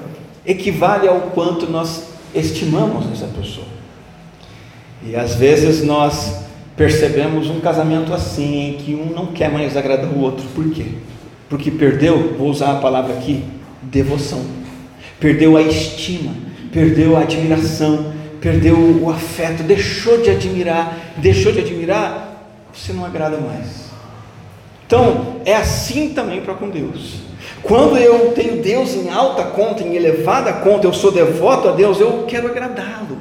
equivale 0.46 1.08
ao 1.08 1.22
quanto 1.34 1.70
nós 1.70 2.10
estimamos 2.34 3.12
essa 3.12 3.28
pessoa. 3.28 3.68
E 5.04 5.16
às 5.16 5.36
vezes 5.36 5.84
nós 5.84 6.42
percebemos 6.76 7.50
um 7.50 7.60
casamento 7.60 8.14
assim, 8.14 8.70
em 8.70 8.74
que 8.74 8.96
um 8.96 9.14
não 9.14 9.28
quer 9.28 9.52
mais 9.52 9.76
agradar 9.76 10.12
o 10.12 10.20
outro. 10.20 10.46
Por 10.56 10.70
quê? 10.72 10.86
Porque 11.50 11.70
perdeu, 11.70 12.36
vou 12.38 12.50
usar 12.50 12.72
a 12.72 12.80
palavra 12.80 13.14
aqui, 13.14 13.44
devoção. 13.82 14.44
Perdeu 15.20 15.58
a 15.58 15.62
estima, 15.62 16.34
perdeu 16.72 17.18
a 17.18 17.22
admiração, 17.22 18.14
perdeu 18.40 18.76
o 18.76 19.10
afeto, 19.10 19.64
deixou 19.64 20.22
de 20.22 20.30
admirar, 20.30 20.98
deixou 21.18 21.52
de 21.52 21.60
admirar, 21.60 22.32
você 22.74 22.94
não 22.94 23.06
agrada 23.06 23.38
mais. 23.38 23.92
Então, 24.88 25.38
é 25.46 25.56
assim 25.56 26.10
também 26.10 26.42
para 26.42 26.54
com 26.54 26.70
Deus. 26.70 27.31
Quando 27.64 27.98
eu 27.98 28.32
tenho 28.34 28.62
Deus 28.62 28.96
em 28.96 29.10
alta 29.10 29.44
conta, 29.44 29.84
em 29.84 29.96
elevada 29.96 30.52
conta, 30.54 30.88
eu 30.88 30.94
sou 30.94 31.12
devoto 31.12 31.70
a 31.70 31.72
Deus, 31.72 32.00
eu 32.00 32.26
quero 32.28 32.48
agradá-lo. 32.48 33.18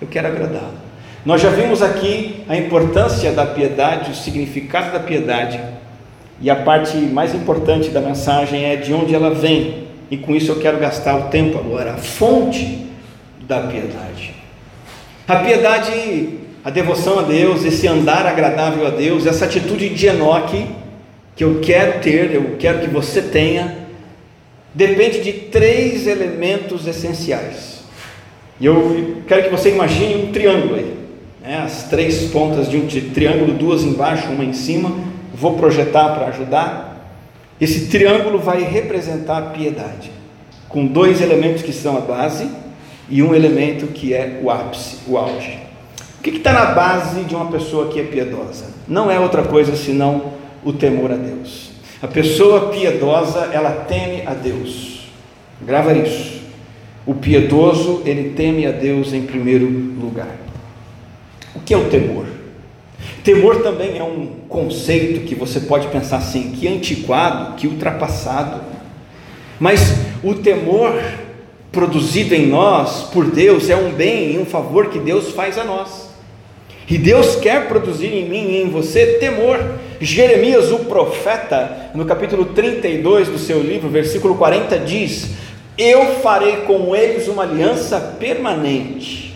Eu 0.00 0.08
quero 0.08 0.28
agradá-lo. 0.28 0.78
Nós 1.24 1.40
já 1.40 1.50
vimos 1.50 1.82
aqui 1.82 2.44
a 2.48 2.56
importância 2.56 3.32
da 3.32 3.44
piedade, 3.44 4.12
o 4.12 4.14
significado 4.14 4.92
da 4.92 5.00
piedade. 5.00 5.60
E 6.40 6.48
a 6.48 6.56
parte 6.56 6.96
mais 6.96 7.34
importante 7.34 7.90
da 7.90 8.00
mensagem 8.00 8.64
é 8.64 8.76
de 8.76 8.94
onde 8.94 9.14
ela 9.14 9.34
vem. 9.34 9.88
E 10.10 10.16
com 10.16 10.34
isso 10.34 10.52
eu 10.52 10.60
quero 10.60 10.78
gastar 10.78 11.16
o 11.16 11.22
tempo 11.24 11.58
agora. 11.58 11.92
A 11.92 11.96
fonte 11.96 12.86
da 13.40 13.60
piedade. 13.62 14.34
A 15.26 15.36
piedade, 15.36 16.38
a 16.64 16.70
devoção 16.70 17.18
a 17.18 17.22
Deus, 17.22 17.64
esse 17.64 17.86
andar 17.86 18.24
agradável 18.24 18.86
a 18.86 18.90
Deus, 18.90 19.26
essa 19.26 19.44
atitude 19.44 19.90
de 19.90 20.06
Enoque 20.06 20.66
que 21.38 21.44
eu 21.44 21.60
quero 21.60 22.00
ter, 22.00 22.34
eu 22.34 22.56
quero 22.58 22.80
que 22.80 22.88
você 22.88 23.22
tenha, 23.22 23.86
depende 24.74 25.20
de 25.20 25.32
três 25.32 26.08
elementos 26.08 26.84
essenciais. 26.84 27.84
E 28.58 28.66
eu 28.66 29.18
quero 29.24 29.44
que 29.44 29.48
você 29.48 29.70
imagine 29.70 30.16
um 30.16 30.32
triângulo 30.32 30.74
aí, 30.74 30.96
né? 31.40 31.58
as 31.64 31.84
três 31.84 32.22
pontas 32.32 32.68
de 32.68 32.76
um 32.76 32.88
triângulo, 32.88 33.52
duas 33.52 33.84
embaixo, 33.84 34.28
uma 34.30 34.44
em 34.44 34.52
cima. 34.52 34.92
Vou 35.32 35.56
projetar 35.56 36.08
para 36.08 36.26
ajudar. 36.26 37.08
Esse 37.60 37.86
triângulo 37.86 38.40
vai 38.40 38.64
representar 38.64 39.38
a 39.38 39.42
piedade, 39.42 40.10
com 40.68 40.84
dois 40.86 41.20
elementos 41.20 41.62
que 41.62 41.72
são 41.72 41.96
a 41.96 42.00
base 42.00 42.50
e 43.08 43.22
um 43.22 43.32
elemento 43.32 43.86
que 43.86 44.12
é 44.12 44.40
o 44.42 44.50
ápice, 44.50 44.96
o 45.06 45.16
auge. 45.16 45.56
O 46.18 46.20
que 46.20 46.30
está 46.30 46.52
na 46.52 46.72
base 46.72 47.20
de 47.20 47.36
uma 47.36 47.46
pessoa 47.46 47.86
que 47.92 48.00
é 48.00 48.02
piedosa? 48.02 48.64
Não 48.88 49.08
é 49.08 49.20
outra 49.20 49.44
coisa 49.44 49.76
senão 49.76 50.36
o 50.64 50.72
temor 50.72 51.12
a 51.12 51.16
Deus. 51.16 51.70
A 52.00 52.06
pessoa 52.06 52.68
piedosa, 52.68 53.50
ela 53.52 53.70
teme 53.70 54.22
a 54.26 54.34
Deus. 54.34 55.08
Grava 55.60 55.92
isso. 55.92 56.38
O 57.04 57.14
piedoso, 57.14 58.02
ele 58.04 58.30
teme 58.30 58.66
a 58.66 58.70
Deus 58.70 59.12
em 59.12 59.22
primeiro 59.22 59.66
lugar. 59.66 60.36
O 61.54 61.60
que 61.60 61.74
é 61.74 61.76
o 61.76 61.88
temor? 61.88 62.26
Temor 63.24 63.62
também 63.62 63.98
é 63.98 64.02
um 64.02 64.26
conceito 64.48 65.26
que 65.26 65.34
você 65.34 65.60
pode 65.60 65.88
pensar 65.88 66.18
assim, 66.18 66.52
que 66.52 66.68
antiquado, 66.68 67.56
que 67.56 67.66
ultrapassado. 67.66 68.60
Mas 69.58 69.80
o 70.22 70.34
temor 70.34 70.94
produzido 71.72 72.34
em 72.34 72.46
nós 72.46 73.02
por 73.12 73.26
Deus 73.26 73.68
é 73.68 73.76
um 73.76 73.92
bem 73.92 74.34
e 74.34 74.38
um 74.38 74.46
favor 74.46 74.88
que 74.88 74.98
Deus 74.98 75.32
faz 75.32 75.58
a 75.58 75.64
nós. 75.64 76.08
E 76.88 76.96
Deus 76.96 77.36
quer 77.36 77.68
produzir 77.68 78.08
em 78.08 78.28
mim 78.28 78.50
e 78.50 78.62
em 78.62 78.70
você 78.70 79.18
temor. 79.18 79.58
Jeremias, 80.00 80.70
o 80.70 80.80
profeta, 80.80 81.90
no 81.94 82.04
capítulo 82.04 82.46
32 82.46 83.28
do 83.28 83.38
seu 83.38 83.60
livro, 83.60 83.88
versículo 83.88 84.36
40, 84.36 84.78
diz: 84.78 85.30
Eu 85.76 86.20
farei 86.20 86.58
com 86.58 86.94
eles 86.94 87.26
uma 87.26 87.42
aliança 87.42 87.98
permanente, 88.18 89.34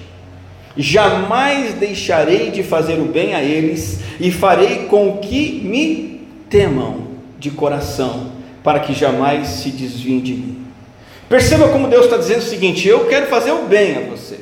jamais 0.76 1.74
deixarei 1.74 2.50
de 2.50 2.62
fazer 2.62 3.00
o 3.00 3.06
bem 3.06 3.34
a 3.34 3.42
eles, 3.42 3.98
e 4.20 4.30
farei 4.30 4.86
com 4.86 5.18
que 5.18 5.60
me 5.64 6.20
temam 6.48 7.08
de 7.40 7.50
coração, 7.50 8.30
para 8.62 8.78
que 8.78 8.94
jamais 8.94 9.48
se 9.48 9.70
desviem 9.70 10.20
de 10.20 10.32
mim. 10.34 10.66
Perceba 11.28 11.70
como 11.70 11.88
Deus 11.88 12.04
está 12.04 12.16
dizendo 12.16 12.38
o 12.38 12.42
seguinte: 12.42 12.86
Eu 12.86 13.06
quero 13.06 13.26
fazer 13.26 13.50
o 13.50 13.64
bem 13.64 13.96
a 13.96 14.00
você, 14.10 14.38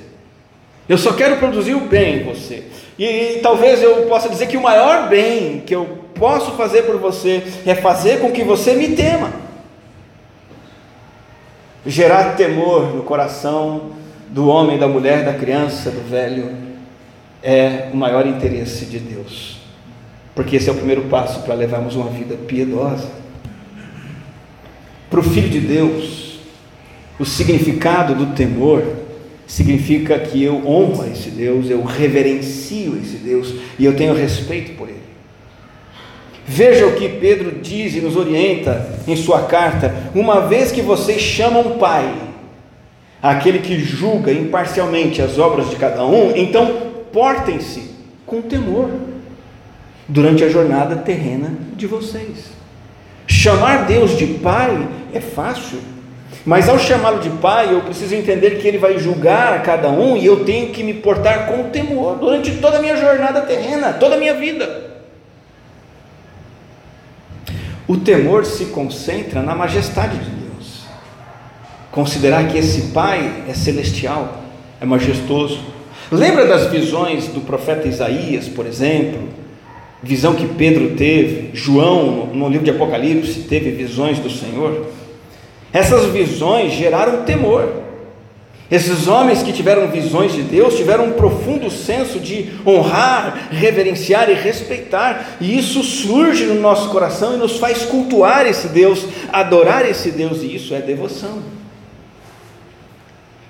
eu 0.86 0.98
só 0.98 1.14
quero 1.14 1.38
produzir 1.38 1.72
o 1.72 1.80
bem 1.80 2.16
em 2.16 2.24
você. 2.24 2.64
E, 2.98 3.04
e 3.04 3.40
talvez 3.40 3.82
eu 3.82 4.02
possa 4.06 4.28
dizer 4.28 4.46
que 4.46 4.58
o 4.58 4.62
maior 4.62 5.08
bem 5.08 5.62
que 5.64 5.74
eu 5.74 5.99
posso 6.14 6.52
fazer 6.52 6.82
por 6.82 6.98
você 6.98 7.42
é 7.66 7.74
fazer 7.74 8.20
com 8.20 8.30
que 8.30 8.44
você 8.44 8.74
me 8.74 8.94
tema. 8.96 9.32
Gerar 11.86 12.36
temor 12.36 12.94
no 12.94 13.02
coração 13.02 13.92
do 14.28 14.48
homem, 14.48 14.78
da 14.78 14.86
mulher, 14.86 15.24
da 15.24 15.34
criança, 15.34 15.90
do 15.90 16.08
velho, 16.08 16.54
é 17.42 17.88
o 17.92 17.96
maior 17.96 18.26
interesse 18.26 18.84
de 18.84 18.98
Deus. 18.98 19.58
Porque 20.34 20.56
esse 20.56 20.68
é 20.68 20.72
o 20.72 20.76
primeiro 20.76 21.02
passo 21.04 21.40
para 21.42 21.54
levarmos 21.54 21.96
uma 21.96 22.10
vida 22.10 22.36
piedosa. 22.36 23.08
Para 25.08 25.20
o 25.20 25.22
Filho 25.22 25.48
de 25.48 25.60
Deus, 25.60 26.30
O 27.20 27.24
significado 27.26 28.14
do 28.14 28.34
temor 28.34 28.82
significa 29.46 30.18
que 30.18 30.42
eu 30.42 30.66
honro 30.66 31.04
esse 31.12 31.28
Deus, 31.28 31.68
eu 31.68 31.84
reverencio 31.84 32.96
esse 32.96 33.16
Deus 33.16 33.56
e 33.78 33.84
eu 33.84 33.94
tenho 33.94 34.14
respeito 34.14 34.74
por 34.74 34.88
ele. 34.88 34.99
Veja 36.52 36.84
o 36.84 36.96
que 36.96 37.08
Pedro 37.08 37.60
diz 37.62 37.94
e 37.94 38.00
nos 38.00 38.16
orienta 38.16 38.84
em 39.06 39.14
sua 39.14 39.42
carta: 39.42 39.94
uma 40.12 40.48
vez 40.48 40.72
que 40.72 40.82
vocês 40.82 41.22
chamam 41.22 41.78
Pai, 41.78 42.12
aquele 43.22 43.60
que 43.60 43.78
julga 43.78 44.32
imparcialmente 44.32 45.22
as 45.22 45.38
obras 45.38 45.70
de 45.70 45.76
cada 45.76 46.04
um, 46.04 46.36
então 46.36 46.90
portem-se 47.12 47.92
com 48.26 48.42
temor 48.42 48.90
durante 50.08 50.42
a 50.42 50.48
jornada 50.48 50.96
terrena 50.96 51.52
de 51.76 51.86
vocês. 51.86 52.50
Chamar 53.28 53.86
Deus 53.86 54.18
de 54.18 54.26
Pai 54.26 54.88
é 55.14 55.20
fácil, 55.20 55.78
mas 56.44 56.68
ao 56.68 56.80
chamá-lo 56.80 57.20
de 57.20 57.30
Pai, 57.30 57.72
eu 57.72 57.82
preciso 57.82 58.16
entender 58.16 58.58
que 58.58 58.66
Ele 58.66 58.76
vai 58.76 58.98
julgar 58.98 59.52
a 59.52 59.60
cada 59.60 59.88
um 59.88 60.16
e 60.16 60.26
eu 60.26 60.44
tenho 60.44 60.70
que 60.70 60.82
me 60.82 60.94
portar 60.94 61.46
com 61.46 61.70
temor 61.70 62.16
durante 62.16 62.56
toda 62.56 62.78
a 62.78 62.82
minha 62.82 62.96
jornada 62.96 63.42
terrena, 63.42 63.92
toda 63.92 64.16
a 64.16 64.18
minha 64.18 64.34
vida. 64.34 64.89
O 67.90 67.96
temor 67.96 68.46
se 68.46 68.66
concentra 68.66 69.42
na 69.42 69.52
majestade 69.52 70.16
de 70.16 70.30
Deus. 70.30 70.84
Considerar 71.90 72.46
que 72.46 72.56
esse 72.56 72.92
Pai 72.92 73.42
é 73.48 73.52
celestial, 73.52 74.44
é 74.80 74.84
majestoso. 74.86 75.58
Lembra 76.08 76.46
das 76.46 76.70
visões 76.70 77.26
do 77.26 77.40
profeta 77.40 77.88
Isaías, 77.88 78.46
por 78.46 78.64
exemplo? 78.64 79.18
Visão 80.00 80.36
que 80.36 80.46
Pedro 80.46 80.94
teve, 80.94 81.50
João, 81.52 82.26
no 82.32 82.48
livro 82.48 82.64
de 82.64 82.70
Apocalipse, 82.70 83.40
teve 83.40 83.72
visões 83.72 84.20
do 84.20 84.30
Senhor. 84.30 84.86
Essas 85.72 86.12
visões 86.12 86.72
geraram 86.72 87.24
temor. 87.24 87.79
Esses 88.70 89.08
homens 89.08 89.42
que 89.42 89.52
tiveram 89.52 89.88
visões 89.88 90.32
de 90.32 90.42
Deus 90.42 90.76
tiveram 90.76 91.06
um 91.06 91.12
profundo 91.12 91.68
senso 91.68 92.20
de 92.20 92.50
honrar, 92.64 93.48
reverenciar 93.50 94.30
e 94.30 94.34
respeitar, 94.34 95.38
e 95.40 95.58
isso 95.58 95.82
surge 95.82 96.44
no 96.44 96.60
nosso 96.60 96.88
coração 96.90 97.34
e 97.34 97.38
nos 97.38 97.58
faz 97.58 97.84
cultuar 97.84 98.46
esse 98.46 98.68
Deus, 98.68 99.04
adorar 99.32 99.88
esse 99.88 100.12
Deus, 100.12 100.42
e 100.42 100.54
isso 100.54 100.72
é 100.72 100.80
devoção. 100.80 101.42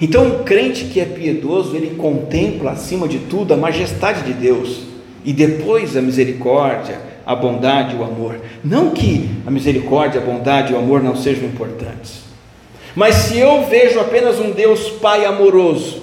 Então, 0.01 0.25
um 0.25 0.45
crente 0.45 0.85
que 0.87 0.99
é 0.99 1.05
piedoso, 1.05 1.77
ele 1.77 1.97
contempla 1.97 2.71
acima 2.71 3.07
de 3.07 3.19
tudo 3.19 3.53
a 3.53 3.57
majestade 3.59 4.23
de 4.23 4.33
Deus 4.33 4.85
e 5.23 5.35
depois 5.35 5.95
a 5.99 6.01
misericórdia, 6.01 6.99
a 7.27 7.37
bondade 7.37 7.95
e 7.95 7.99
o 7.99 8.05
amor. 8.05 8.41
Não 8.65 8.91
que 8.91 9.29
a 9.47 9.51
misericórdia, 9.51 10.19
a 10.19 10.25
bondade 10.25 10.73
e 10.73 10.75
o 10.75 10.79
amor 10.79 11.03
não 11.03 11.15
sejam 11.15 11.47
importantes, 11.47 12.30
mas 12.95 13.15
se 13.15 13.39
eu 13.39 13.65
vejo 13.67 14.01
apenas 14.01 14.39
um 14.39 14.51
Deus 14.51 14.91
Pai 14.91 15.25
amoroso, 15.25 16.03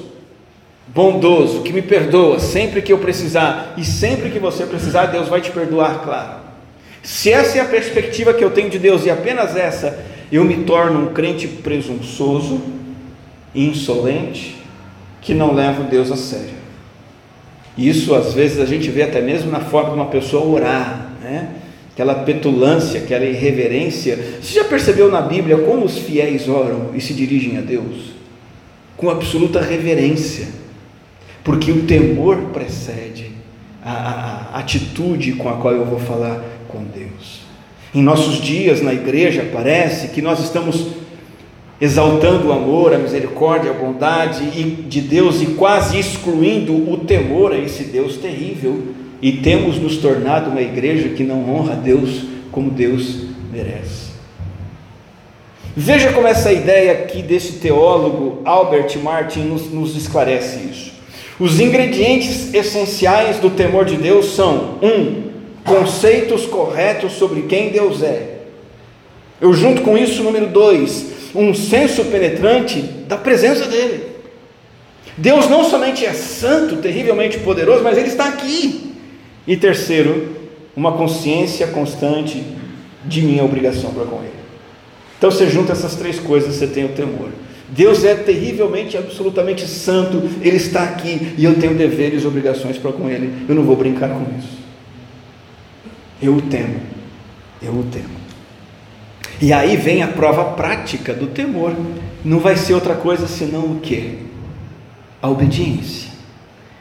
bondoso, 0.87 1.61
que 1.61 1.73
me 1.73 1.81
perdoa 1.81 2.39
sempre 2.39 2.81
que 2.81 2.91
eu 2.91 2.97
precisar, 2.97 3.73
e 3.77 3.83
sempre 3.83 4.29
que 4.29 4.39
você 4.39 4.65
precisar, 4.65 5.07
Deus 5.07 5.27
vai 5.27 5.41
te 5.41 5.51
perdoar, 5.51 6.01
claro. 6.03 6.47
Se 7.03 7.31
essa 7.31 7.57
é 7.57 7.61
a 7.61 7.65
perspectiva 7.65 8.33
que 8.33 8.43
eu 8.43 8.51
tenho 8.51 8.69
de 8.69 8.79
Deus 8.79 9.05
e 9.05 9.09
apenas 9.09 9.55
essa, 9.55 10.03
eu 10.31 10.43
me 10.43 10.63
torno 10.63 11.03
um 11.03 11.13
crente 11.13 11.47
presunçoso, 11.47 12.61
insolente, 13.53 14.57
que 15.21 15.33
não 15.33 15.53
leva 15.53 15.83
Deus 15.83 16.11
a 16.11 16.17
sério. 16.17 16.57
Isso 17.77 18.15
às 18.15 18.33
vezes 18.33 18.59
a 18.59 18.65
gente 18.65 18.89
vê 18.89 19.03
até 19.03 19.21
mesmo 19.21 19.51
na 19.51 19.59
forma 19.59 19.91
de 19.91 19.95
uma 19.95 20.07
pessoa 20.07 20.45
orar, 20.45 21.11
né? 21.21 21.49
Aquela 21.97 22.13
petulância, 22.13 22.99
aquela 22.99 23.25
irreverência. 23.25 24.37
Você 24.39 24.53
já 24.53 24.63
percebeu 24.63 25.09
na 25.09 25.19
Bíblia 25.19 25.57
como 25.57 25.83
os 25.83 25.97
fiéis 25.97 26.47
oram 26.47 26.91
e 26.93 27.01
se 27.01 27.11
dirigem 27.11 27.57
a 27.57 27.61
Deus? 27.61 28.11
Com 28.95 29.09
absoluta 29.09 29.59
reverência, 29.59 30.47
porque 31.43 31.71
o 31.71 31.87
temor 31.87 32.37
precede 32.53 33.31
a, 33.83 33.91
a, 33.91 34.57
a 34.57 34.59
atitude 34.59 35.33
com 35.33 35.49
a 35.49 35.53
qual 35.53 35.73
eu 35.73 35.85
vou 35.85 35.97
falar 35.97 36.43
com 36.67 36.83
Deus. 36.83 37.41
Em 37.95 38.03
nossos 38.03 38.35
dias 38.35 38.79
na 38.79 38.93
igreja 38.93 39.49
parece 39.51 40.09
que 40.09 40.21
nós 40.21 40.39
estamos 40.39 40.89
exaltando 41.81 42.49
o 42.49 42.51
amor, 42.51 42.93
a 42.93 42.99
misericórdia, 42.99 43.71
a 43.71 43.73
bondade 43.73 44.51
de 44.51 45.01
Deus 45.01 45.41
e 45.41 45.47
quase 45.47 45.97
excluindo 45.97 46.75
o 46.91 46.97
temor 46.97 47.53
a 47.53 47.57
esse 47.57 47.85
Deus 47.85 48.17
terrível 48.17 48.96
e 49.21 49.33
temos 49.33 49.77
nos 49.77 49.97
tornado 49.97 50.49
uma 50.49 50.61
igreja 50.61 51.09
que 51.09 51.23
não 51.23 51.49
honra 51.49 51.75
Deus 51.75 52.23
como 52.51 52.69
Deus 52.69 53.23
merece. 53.51 54.07
Veja 55.75 56.11
como 56.11 56.27
essa 56.27 56.51
ideia 56.51 56.91
aqui 56.93 57.21
desse 57.21 57.53
teólogo 57.53 58.41
Albert 58.43 58.97
Martin 58.97 59.41
nos, 59.41 59.71
nos 59.71 59.95
esclarece 59.95 60.59
isso. 60.71 60.91
Os 61.39 61.59
ingredientes 61.59 62.51
essenciais 62.53 63.37
do 63.37 63.51
temor 63.51 63.85
de 63.85 63.95
Deus 63.95 64.33
são: 64.33 64.79
um, 64.81 65.29
conceitos 65.63 66.45
corretos 66.47 67.13
sobre 67.13 67.43
quem 67.43 67.69
Deus 67.69 68.01
é. 68.01 68.37
Eu 69.39 69.53
junto 69.53 69.83
com 69.83 69.95
isso, 69.95 70.23
número 70.23 70.47
dois, 70.47 71.11
um 71.35 71.53
senso 71.53 72.05
penetrante 72.05 72.81
da 72.81 73.17
presença 73.17 73.65
dele. 73.65 74.03
Deus 75.15 75.47
não 75.47 75.63
somente 75.63 76.05
é 76.05 76.13
santo, 76.13 76.77
terrivelmente 76.77 77.37
poderoso, 77.39 77.83
mas 77.83 77.97
ele 77.97 78.07
está 78.07 78.25
aqui. 78.25 78.86
E 79.47 79.55
terceiro, 79.55 80.35
uma 80.75 80.91
consciência 80.91 81.67
constante 81.67 82.43
de 83.05 83.21
minha 83.21 83.43
obrigação 83.43 83.91
para 83.93 84.05
com 84.05 84.17
Ele. 84.17 84.33
Então 85.17 85.31
você 85.31 85.49
junta 85.49 85.71
essas 85.71 85.95
três 85.95 86.19
coisas, 86.19 86.55
você 86.55 86.67
tem 86.67 86.85
o 86.85 86.89
temor. 86.89 87.29
Deus 87.69 88.03
é 88.03 88.13
terrivelmente, 88.13 88.97
absolutamente 88.97 89.67
santo, 89.67 90.21
Ele 90.41 90.57
está 90.57 90.83
aqui 90.83 91.33
e 91.37 91.43
eu 91.43 91.55
tenho 91.55 91.73
deveres 91.73 92.23
e 92.23 92.27
obrigações 92.27 92.77
para 92.77 92.91
com 92.91 93.09
Ele. 93.09 93.45
Eu 93.47 93.55
não 93.55 93.63
vou 93.63 93.75
brincar 93.75 94.09
com 94.09 94.25
isso. 94.37 94.57
Eu 96.21 96.35
o 96.35 96.41
temo, 96.41 96.79
eu 97.61 97.71
o 97.71 97.83
temo. 97.83 98.17
E 99.41 99.53
aí 99.53 99.77
vem 99.77 100.01
a 100.01 100.07
prova 100.07 100.43
prática 100.53 101.13
do 101.13 101.27
temor. 101.27 101.75
Não 102.25 102.39
vai 102.39 102.55
ser 102.55 102.73
outra 102.73 102.95
coisa 102.95 103.27
senão 103.27 103.71
o 103.71 103.79
que? 103.79 104.19
A 105.21 105.29
obediência. 105.29 106.16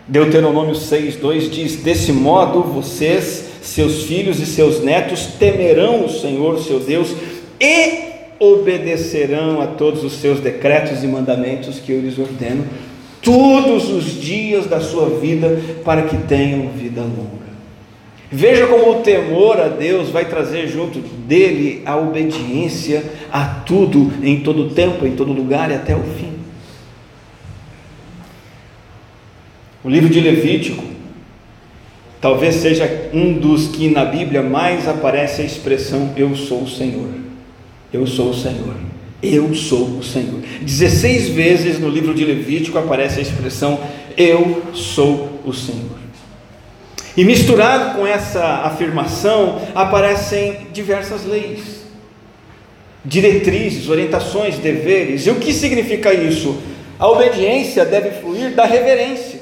Deuteronômio 0.08 0.74
6,2 0.74 1.50
diz: 1.50 1.76
Desse 1.76 2.12
modo 2.12 2.62
vocês, 2.62 3.44
seus 3.62 4.04
filhos 4.04 4.40
e 4.40 4.46
seus 4.46 4.82
netos 4.82 5.26
temerão 5.38 6.04
o 6.04 6.08
Senhor, 6.08 6.60
seu 6.60 6.78
Deus, 6.78 7.12
e 7.60 8.06
obedecerão 8.38 9.60
a 9.60 9.66
todos 9.66 10.04
os 10.04 10.12
seus 10.14 10.38
decretos 10.38 11.02
e 11.02 11.08
mandamentos 11.08 11.80
que 11.80 11.90
eu 11.90 12.00
lhes 12.00 12.18
ordeno, 12.18 12.64
todos 13.20 13.90
os 13.90 14.20
dias 14.20 14.66
da 14.66 14.80
sua 14.80 15.08
vida, 15.18 15.60
para 15.84 16.02
que 16.02 16.16
tenham 16.18 16.68
vida 16.68 17.00
longa. 17.00 17.46
Veja 18.30 18.66
como 18.66 18.92
o 18.92 19.02
temor 19.02 19.60
a 19.60 19.68
Deus 19.68 20.10
vai 20.10 20.24
trazer 20.26 20.68
junto 20.68 20.98
dele 20.98 21.82
a 21.84 21.96
obediência 21.96 23.02
a 23.32 23.44
tudo, 23.44 24.12
em 24.22 24.40
todo 24.40 24.70
tempo, 24.70 25.04
em 25.04 25.16
todo 25.16 25.32
lugar 25.32 25.70
e 25.70 25.74
até 25.74 25.96
o 25.96 26.02
fim. 26.02 26.35
O 29.86 29.88
livro 29.88 30.10
de 30.10 30.18
Levítico 30.20 30.82
talvez 32.20 32.56
seja 32.56 33.08
um 33.12 33.34
dos 33.34 33.68
que 33.68 33.88
na 33.88 34.04
Bíblia 34.04 34.42
mais 34.42 34.88
aparece 34.88 35.42
a 35.42 35.44
expressão 35.44 36.12
eu 36.16 36.34
sou 36.34 36.64
o 36.64 36.68
Senhor. 36.68 37.08
Eu 37.92 38.04
sou 38.04 38.30
o 38.30 38.34
Senhor. 38.34 38.74
Eu 39.22 39.54
sou 39.54 39.86
o 39.98 40.02
Senhor. 40.02 40.40
16 40.60 41.28
vezes 41.28 41.78
no 41.78 41.88
livro 41.88 42.12
de 42.14 42.24
Levítico 42.24 42.76
aparece 42.76 43.20
a 43.20 43.22
expressão 43.22 43.78
eu 44.16 44.60
sou 44.74 45.40
o 45.44 45.52
Senhor. 45.52 46.00
E 47.16 47.24
misturado 47.24 47.96
com 47.96 48.04
essa 48.04 48.62
afirmação 48.64 49.62
aparecem 49.72 50.66
diversas 50.72 51.24
leis, 51.24 51.84
diretrizes, 53.04 53.88
orientações, 53.88 54.58
deveres. 54.58 55.28
E 55.28 55.30
o 55.30 55.36
que 55.36 55.52
significa 55.52 56.12
isso? 56.12 56.56
A 56.98 57.08
obediência 57.08 57.84
deve 57.84 58.10
fluir 58.20 58.52
da 58.52 58.64
reverência. 58.64 59.35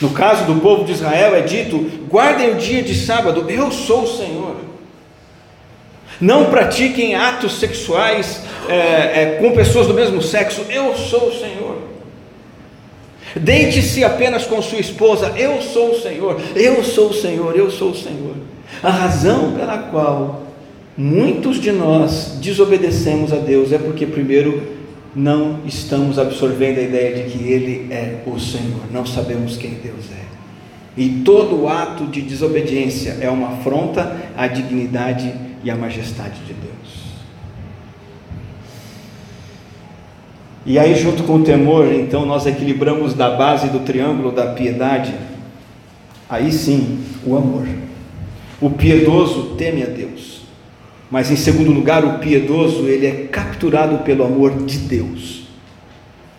No 0.00 0.10
caso 0.10 0.44
do 0.44 0.60
povo 0.60 0.84
de 0.84 0.92
Israel 0.92 1.34
é 1.34 1.40
dito: 1.40 1.78
guardem 2.08 2.50
o 2.50 2.56
dia 2.56 2.82
de 2.82 2.94
sábado, 2.94 3.46
eu 3.48 3.70
sou 3.70 4.02
o 4.02 4.16
Senhor. 4.16 4.56
Não 6.20 6.46
pratiquem 6.46 7.14
atos 7.14 7.58
sexuais 7.58 8.40
é, 8.68 8.74
é, 8.74 9.38
com 9.40 9.52
pessoas 9.52 9.86
do 9.86 9.94
mesmo 9.94 10.22
sexo, 10.22 10.64
eu 10.70 10.96
sou 10.96 11.28
o 11.28 11.38
Senhor. 11.38 11.76
Deite-se 13.34 14.02
apenas 14.02 14.46
com 14.46 14.62
sua 14.62 14.78
esposa, 14.78 15.34
eu 15.36 15.60
sou 15.60 15.90
o 15.90 16.00
Senhor, 16.00 16.40
eu 16.54 16.82
sou 16.82 17.10
o 17.10 17.14
Senhor, 17.14 17.54
eu 17.54 17.70
sou 17.70 17.90
o 17.90 17.94
Senhor. 17.94 18.34
A 18.82 18.90
razão 18.90 19.52
pela 19.52 19.76
qual 19.78 20.42
muitos 20.96 21.60
de 21.60 21.70
nós 21.70 22.38
desobedecemos 22.40 23.32
a 23.32 23.36
Deus 23.36 23.72
é 23.72 23.78
porque, 23.78 24.06
primeiro, 24.06 24.75
não 25.16 25.60
estamos 25.64 26.18
absorvendo 26.18 26.78
a 26.78 26.82
ideia 26.82 27.24
de 27.24 27.30
que 27.30 27.42
Ele 27.42 27.90
é 27.90 28.22
o 28.26 28.38
Senhor, 28.38 28.82
não 28.92 29.06
sabemos 29.06 29.56
quem 29.56 29.70
Deus 29.70 30.10
é. 30.12 30.26
E 30.94 31.22
todo 31.24 31.66
ato 31.66 32.06
de 32.06 32.20
desobediência 32.20 33.16
é 33.20 33.30
uma 33.30 33.54
afronta 33.54 34.14
à 34.36 34.46
dignidade 34.46 35.32
e 35.64 35.70
à 35.70 35.74
majestade 35.74 36.38
de 36.46 36.52
Deus. 36.52 36.76
E 40.66 40.78
aí, 40.78 40.94
junto 40.94 41.22
com 41.22 41.36
o 41.36 41.44
temor, 41.44 41.86
então 41.92 42.26
nós 42.26 42.44
equilibramos 42.44 43.14
da 43.14 43.30
base 43.30 43.68
do 43.68 43.80
triângulo 43.80 44.32
da 44.32 44.48
piedade. 44.48 45.14
Aí 46.28 46.52
sim, 46.52 47.04
o 47.24 47.36
amor. 47.36 47.66
O 48.60 48.68
piedoso 48.68 49.54
teme 49.56 49.82
a 49.82 49.86
Deus. 49.86 50.35
Mas 51.16 51.30
em 51.30 51.36
segundo 51.36 51.72
lugar, 51.72 52.04
o 52.04 52.18
piedoso, 52.18 52.86
ele 52.86 53.06
é 53.06 53.12
capturado 53.32 54.04
pelo 54.04 54.22
amor 54.22 54.64
de 54.66 54.76
Deus. 54.76 55.44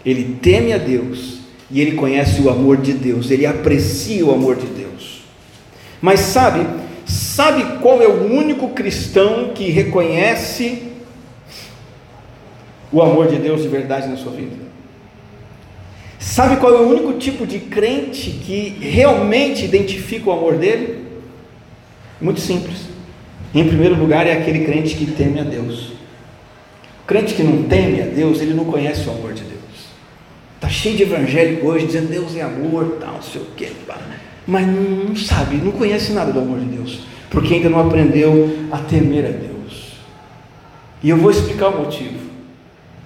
Ele 0.06 0.38
teme 0.40 0.72
a 0.72 0.78
Deus 0.78 1.40
e 1.72 1.82
ele 1.82 1.94
conhece 1.94 2.40
o 2.44 2.48
amor 2.48 2.78
de 2.78 2.94
Deus, 2.94 3.32
ele 3.32 3.48
aprecia 3.48 4.24
o 4.24 4.32
amor 4.32 4.56
de 4.56 4.68
Deus. 4.68 5.24
Mas 6.00 6.20
sabe, 6.20 6.64
sabe 7.08 7.80
qual 7.82 8.04
é 8.04 8.08
o 8.08 8.32
único 8.32 8.70
cristão 8.70 9.50
que 9.56 9.68
reconhece 9.72 10.84
o 12.92 13.02
amor 13.02 13.30
de 13.30 13.38
Deus 13.38 13.64
de 13.64 13.70
verdade 13.70 14.08
na 14.08 14.16
sua 14.16 14.34
vida? 14.34 14.58
Sabe 16.20 16.58
qual 16.58 16.76
é 16.76 16.78
o 16.78 16.88
único 16.88 17.14
tipo 17.14 17.48
de 17.48 17.58
crente 17.58 18.30
que 18.30 18.78
realmente 18.80 19.66
identifica 19.66 20.30
o 20.30 20.34
amor 20.34 20.56
dele? 20.56 21.04
Muito 22.22 22.40
simples. 22.40 22.96
Em 23.54 23.68
primeiro 23.68 23.96
lugar, 23.96 24.28
é 24.28 24.34
aquele 24.34 24.66
crente 24.66 24.96
que 24.96 25.06
teme 25.06 25.40
a 25.40 25.44
Deus. 25.44 25.94
O 27.04 27.08
crente 27.08 27.34
que 27.34 27.44
não 27.44 27.64
teme 27.64 28.02
a 28.02 28.06
Deus, 28.06 28.42
ele 28.42 28.54
não 28.54 28.66
conhece 28.66 29.08
o 29.08 29.12
amor 29.12 29.34
de 29.34 29.44
Deus. 29.44 29.58
Está 30.56 30.70
cheio 30.70 30.98
de 30.98 31.04
evangélico 31.04 31.68
hoje 31.68 31.86
dizendo 31.86 32.10
Deus 32.10 32.36
é 32.36 32.42
amor, 32.42 32.98
tal, 33.00 33.14
não 33.14 33.22
sei 33.22 33.42
o 33.42 33.46
quê, 33.56 33.70
mas 34.48 34.66
não 34.66 35.16
sabe, 35.16 35.58
não 35.58 35.72
conhece 35.72 36.14
nada 36.14 36.32
do 36.32 36.40
amor 36.40 36.60
de 36.60 36.66
Deus, 36.66 37.02
porque 37.30 37.54
ainda 37.54 37.70
não 37.70 37.80
aprendeu 37.80 38.50
a 38.72 38.80
temer 38.80 39.26
a 39.26 39.30
Deus. 39.30 39.94
E 41.04 41.10
eu 41.10 41.18
vou 41.18 41.30
explicar 41.30 41.70
o 41.70 41.84
motivo. 41.84 42.28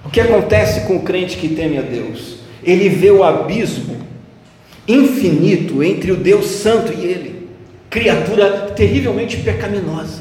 O 0.06 0.10
que 0.10 0.22
acontece 0.22 0.88
com 0.88 0.96
o 0.96 1.04
crente 1.04 1.38
que 1.38 1.50
teme 1.50 1.78
a 1.78 1.82
Deus? 1.82 2.38
Ele 2.64 2.90
vê 2.90 3.12
o 3.12 3.24
abismo 3.24 3.98
infinito 4.88 5.84
entre 5.84 6.12
o 6.12 6.18
Deus 6.18 6.46
Santo 6.46 6.94
e 6.94 7.06
ele, 7.06 7.50
criatura 7.90 8.72
terrivelmente 8.76 9.38
pecaminosa. 9.38 10.21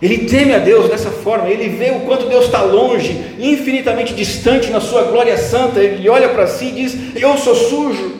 Ele 0.00 0.26
teme 0.26 0.52
a 0.52 0.58
Deus 0.58 0.90
dessa 0.90 1.10
forma, 1.10 1.48
ele 1.48 1.70
vê 1.70 1.90
o 1.90 2.00
quanto 2.00 2.28
Deus 2.28 2.44
está 2.44 2.60
longe, 2.60 3.34
infinitamente 3.38 4.12
distante 4.12 4.70
na 4.70 4.80
sua 4.80 5.04
glória 5.04 5.38
santa. 5.38 5.80
Ele 5.80 6.08
olha 6.08 6.28
para 6.28 6.46
si 6.46 6.66
e 6.66 6.72
diz: 6.72 6.96
Eu 7.16 7.38
sou 7.38 7.54
sujo, 7.54 8.14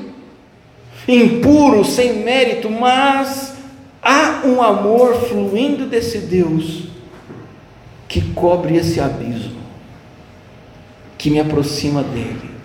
impuro, 1.07 1.85
sem 1.85 2.15
mérito, 2.15 2.71
mas 2.71 3.55
há 4.03 4.43
um 4.47 4.63
amor 4.63 5.15
fluindo 5.29 5.85
desse 5.85 6.19
Deus 6.19 6.85
que 8.09 8.23
cobre 8.33 8.77
esse 8.77 8.99
abismo, 8.99 9.61
que 11.19 11.29
me 11.29 11.41
aproxima 11.41 12.03
dele 12.03 12.56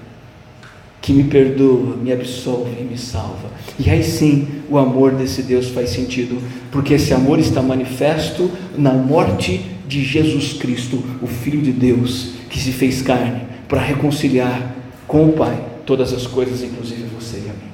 que 1.02 1.12
me 1.12 1.24
perdoa, 1.24 1.98
me 1.98 2.12
absolve 2.12 2.80
e 2.80 2.84
me 2.84 2.98
salva. 2.98 3.50
E 3.80 3.90
aí 3.90 4.04
sim 4.04 4.48
o 4.70 4.78
amor 4.78 5.14
desse 5.14 5.42
Deus 5.42 5.70
faz 5.70 5.90
sentido, 5.90 6.40
porque 6.72 6.94
esse 6.94 7.14
amor 7.14 7.40
está 7.40 7.62
manifesto 7.62 8.52
na 8.78 8.94
morte 8.94 9.66
de 9.88 10.04
Jesus 10.04 10.54
Cristo, 10.54 11.04
o 11.22 11.28
Filho 11.28 11.62
de 11.62 11.72
Deus, 11.72 12.34
que 12.50 12.60
se 12.60 12.72
fez 12.72 13.02
carne 13.02 13.42
para 13.68 13.82
reconciliar 13.82 14.76
com 15.08 15.28
o 15.28 15.34
Pai 15.34 15.60
todas 15.86 16.14
as 16.14 16.28
coisas, 16.28 16.62
inclusive 16.62 17.04
você 17.20 17.38
e 17.38 17.50
a 17.50 17.54
mim. 17.54 17.72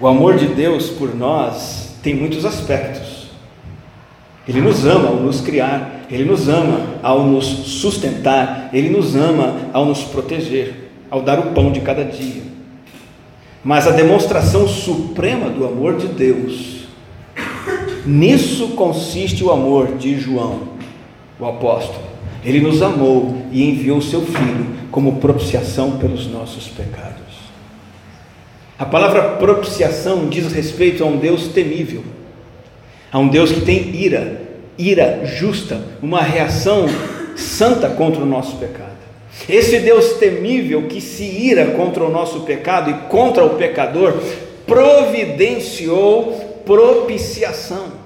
O 0.00 0.06
amor 0.06 0.36
de 0.36 0.46
Deus 0.46 0.90
por 0.90 1.16
nós 1.16 1.96
tem 2.02 2.14
muitos 2.14 2.44
aspectos. 2.44 3.17
Ele 4.48 4.62
nos 4.62 4.86
ama 4.86 5.10
ao 5.10 5.16
nos 5.16 5.42
criar, 5.42 6.06
Ele 6.10 6.24
nos 6.24 6.48
ama 6.48 6.80
ao 7.02 7.22
nos 7.22 7.44
sustentar, 7.44 8.70
Ele 8.72 8.88
nos 8.88 9.14
ama 9.14 9.54
ao 9.74 9.84
nos 9.84 10.02
proteger, 10.04 10.90
ao 11.10 11.20
dar 11.20 11.38
o 11.38 11.52
pão 11.52 11.70
de 11.70 11.80
cada 11.80 12.02
dia. 12.02 12.42
Mas 13.62 13.86
a 13.86 13.90
demonstração 13.90 14.66
suprema 14.66 15.50
do 15.50 15.66
amor 15.66 15.98
de 15.98 16.06
Deus, 16.06 16.86
nisso 18.06 18.68
consiste 18.68 19.44
o 19.44 19.50
amor 19.50 19.98
de 19.98 20.18
João, 20.18 20.60
o 21.38 21.44
apóstolo. 21.44 22.08
Ele 22.42 22.60
nos 22.60 22.80
amou 22.80 23.42
e 23.52 23.68
enviou 23.68 24.00
seu 24.00 24.22
Filho 24.22 24.66
como 24.90 25.16
propiciação 25.16 25.98
pelos 25.98 26.26
nossos 26.26 26.68
pecados. 26.68 27.18
A 28.78 28.86
palavra 28.86 29.36
propiciação 29.36 30.26
diz 30.28 30.50
respeito 30.50 31.04
a 31.04 31.06
um 31.06 31.18
Deus 31.18 31.48
temível 31.48 32.02
a 33.10 33.18
um 33.18 33.28
Deus 33.28 33.50
que 33.50 33.60
tem 33.62 33.94
ira, 33.94 34.40
ira 34.76 35.24
justa, 35.24 35.80
uma 36.02 36.22
reação 36.22 36.86
santa 37.36 37.88
contra 37.90 38.22
o 38.22 38.26
nosso 38.26 38.56
pecado. 38.56 38.88
Esse 39.48 39.78
Deus 39.80 40.14
temível 40.14 40.88
que 40.88 41.00
se 41.00 41.24
ira 41.24 41.66
contra 41.66 42.04
o 42.04 42.10
nosso 42.10 42.40
pecado 42.40 42.90
e 42.90 42.94
contra 43.08 43.44
o 43.44 43.50
pecador, 43.50 44.14
providenciou 44.66 46.62
propiciação. 46.64 47.98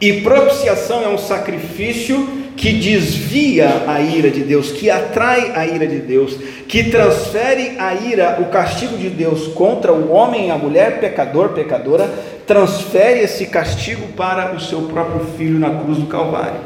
E 0.00 0.20
propiciação 0.20 1.02
é 1.02 1.08
um 1.08 1.18
sacrifício 1.18 2.46
que 2.56 2.72
desvia 2.72 3.84
a 3.86 4.00
ira 4.00 4.30
de 4.30 4.42
Deus, 4.42 4.72
que 4.72 4.90
atrai 4.90 5.52
a 5.54 5.66
ira 5.66 5.86
de 5.86 6.00
Deus, 6.00 6.36
que 6.66 6.84
transfere 6.84 7.76
a 7.78 7.94
ira, 7.94 8.38
o 8.40 8.46
castigo 8.46 8.96
de 8.96 9.10
Deus 9.10 9.48
contra 9.48 9.92
o 9.92 10.10
homem 10.10 10.48
e 10.48 10.50
a 10.50 10.56
mulher 10.56 10.98
pecador, 11.00 11.50
pecadora, 11.50 12.10
transfere 12.46 13.20
esse 13.20 13.46
castigo 13.46 14.08
para 14.12 14.54
o 14.54 14.60
seu 14.60 14.82
próprio 14.82 15.26
filho 15.36 15.58
na 15.58 15.70
cruz 15.70 15.98
do 15.98 16.06
Calvário. 16.06 16.60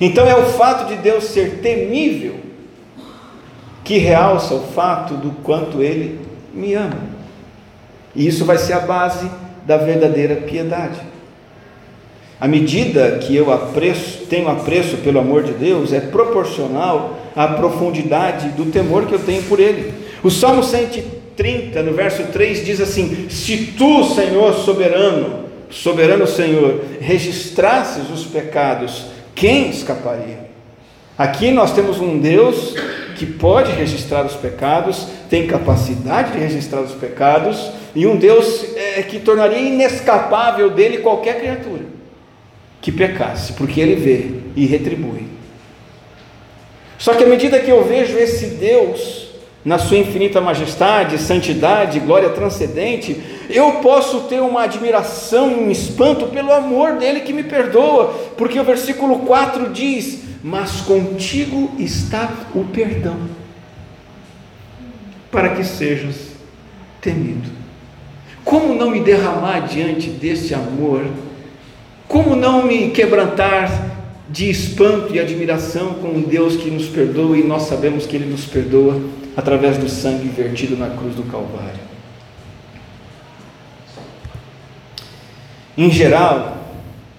Então 0.00 0.26
é 0.26 0.36
o 0.36 0.44
fato 0.44 0.86
de 0.88 0.96
Deus 0.96 1.24
ser 1.24 1.60
temível 1.62 2.36
que 3.82 3.98
realça 3.98 4.54
o 4.54 4.60
fato 4.60 5.14
do 5.14 5.30
quanto 5.42 5.82
ele 5.82 6.20
me 6.52 6.74
ama. 6.74 7.14
E 8.14 8.26
isso 8.26 8.44
vai 8.44 8.58
ser 8.58 8.74
a 8.74 8.80
base 8.80 9.30
da 9.66 9.76
verdadeira 9.76 10.36
piedade. 10.36 11.00
A 12.40 12.48
medida 12.48 13.18
que 13.18 13.34
eu 13.34 13.52
apreço, 13.52 14.26
tenho 14.26 14.48
apreço 14.48 14.98
pelo 14.98 15.18
amor 15.18 15.42
de 15.42 15.52
Deus 15.52 15.92
é 15.92 16.00
proporcional 16.00 17.18
à 17.34 17.48
profundidade 17.48 18.48
do 18.50 18.66
temor 18.70 19.06
que 19.06 19.14
eu 19.14 19.18
tenho 19.18 19.42
por 19.44 19.60
Ele. 19.60 19.94
O 20.22 20.30
Salmo 20.30 20.62
130, 20.62 21.23
no 21.84 21.92
verso 21.92 22.24
3, 22.32 22.64
diz 22.64 22.80
assim: 22.80 23.28
Se 23.28 23.74
tu, 23.78 24.04
Senhor 24.04 24.54
soberano, 24.54 25.44
soberano 25.70 26.26
Senhor, 26.26 26.84
registrasses 27.00 28.08
os 28.10 28.24
pecados, 28.24 29.06
quem 29.34 29.70
escaparia? 29.70 30.50
Aqui 31.18 31.50
nós 31.50 31.72
temos 31.72 32.00
um 32.00 32.18
Deus 32.18 32.74
que 33.16 33.26
pode 33.26 33.72
registrar 33.72 34.24
os 34.24 34.34
pecados, 34.34 35.06
tem 35.30 35.46
capacidade 35.46 36.32
de 36.32 36.38
registrar 36.38 36.80
os 36.80 36.92
pecados, 36.92 37.70
e 37.94 38.06
um 38.06 38.16
Deus 38.16 38.64
é, 38.76 39.02
que 39.02 39.20
tornaria 39.20 39.58
inescapável 39.58 40.70
dele 40.70 40.98
qualquer 40.98 41.40
criatura 41.40 41.84
que 42.80 42.92
pecasse, 42.92 43.52
porque 43.54 43.80
ele 43.80 43.94
vê 43.94 44.30
e 44.56 44.66
retribui. 44.66 45.26
Só 46.98 47.14
que 47.14 47.24
à 47.24 47.26
medida 47.26 47.58
que 47.58 47.70
eu 47.70 47.84
vejo 47.84 48.18
esse 48.18 48.46
Deus, 48.56 49.23
na 49.64 49.78
sua 49.78 49.96
infinita 49.96 50.40
majestade, 50.40 51.16
santidade, 51.16 51.98
glória 51.98 52.28
transcendente, 52.28 53.18
eu 53.48 53.72
posso 53.74 54.22
ter 54.22 54.40
uma 54.40 54.64
admiração 54.64 55.46
um 55.46 55.70
espanto 55.70 56.26
pelo 56.26 56.52
amor 56.52 56.96
dele 56.96 57.20
que 57.20 57.32
me 57.32 57.42
perdoa, 57.42 58.08
porque 58.36 58.60
o 58.60 58.64
versículo 58.64 59.20
4 59.20 59.70
diz: 59.70 60.20
Mas 60.42 60.82
contigo 60.82 61.72
está 61.78 62.30
o 62.54 62.64
perdão, 62.64 63.16
para 65.30 65.50
que 65.50 65.64
sejas 65.64 66.16
temido. 67.00 67.50
Como 68.44 68.74
não 68.74 68.90
me 68.90 69.00
derramar 69.00 69.60
diante 69.60 70.10
desse 70.10 70.54
amor? 70.54 71.06
Como 72.06 72.36
não 72.36 72.64
me 72.64 72.90
quebrantar 72.90 73.92
de 74.28 74.50
espanto 74.50 75.14
e 75.14 75.20
admiração 75.20 75.94
com 75.94 76.08
um 76.08 76.20
Deus 76.20 76.56
que 76.56 76.70
nos 76.70 76.86
perdoa 76.86 77.38
e 77.38 77.42
nós 77.42 77.62
sabemos 77.62 78.04
que 78.04 78.16
Ele 78.16 78.26
nos 78.26 78.44
perdoa 78.44 79.00
através 79.36 79.78
do 79.78 79.88
sangue 79.88 80.28
vertido 80.28 80.76
na 80.76 80.90
cruz 80.90 81.14
do 81.14 81.24
Calvário? 81.24 81.80
Em 85.76 85.90
geral, 85.90 86.58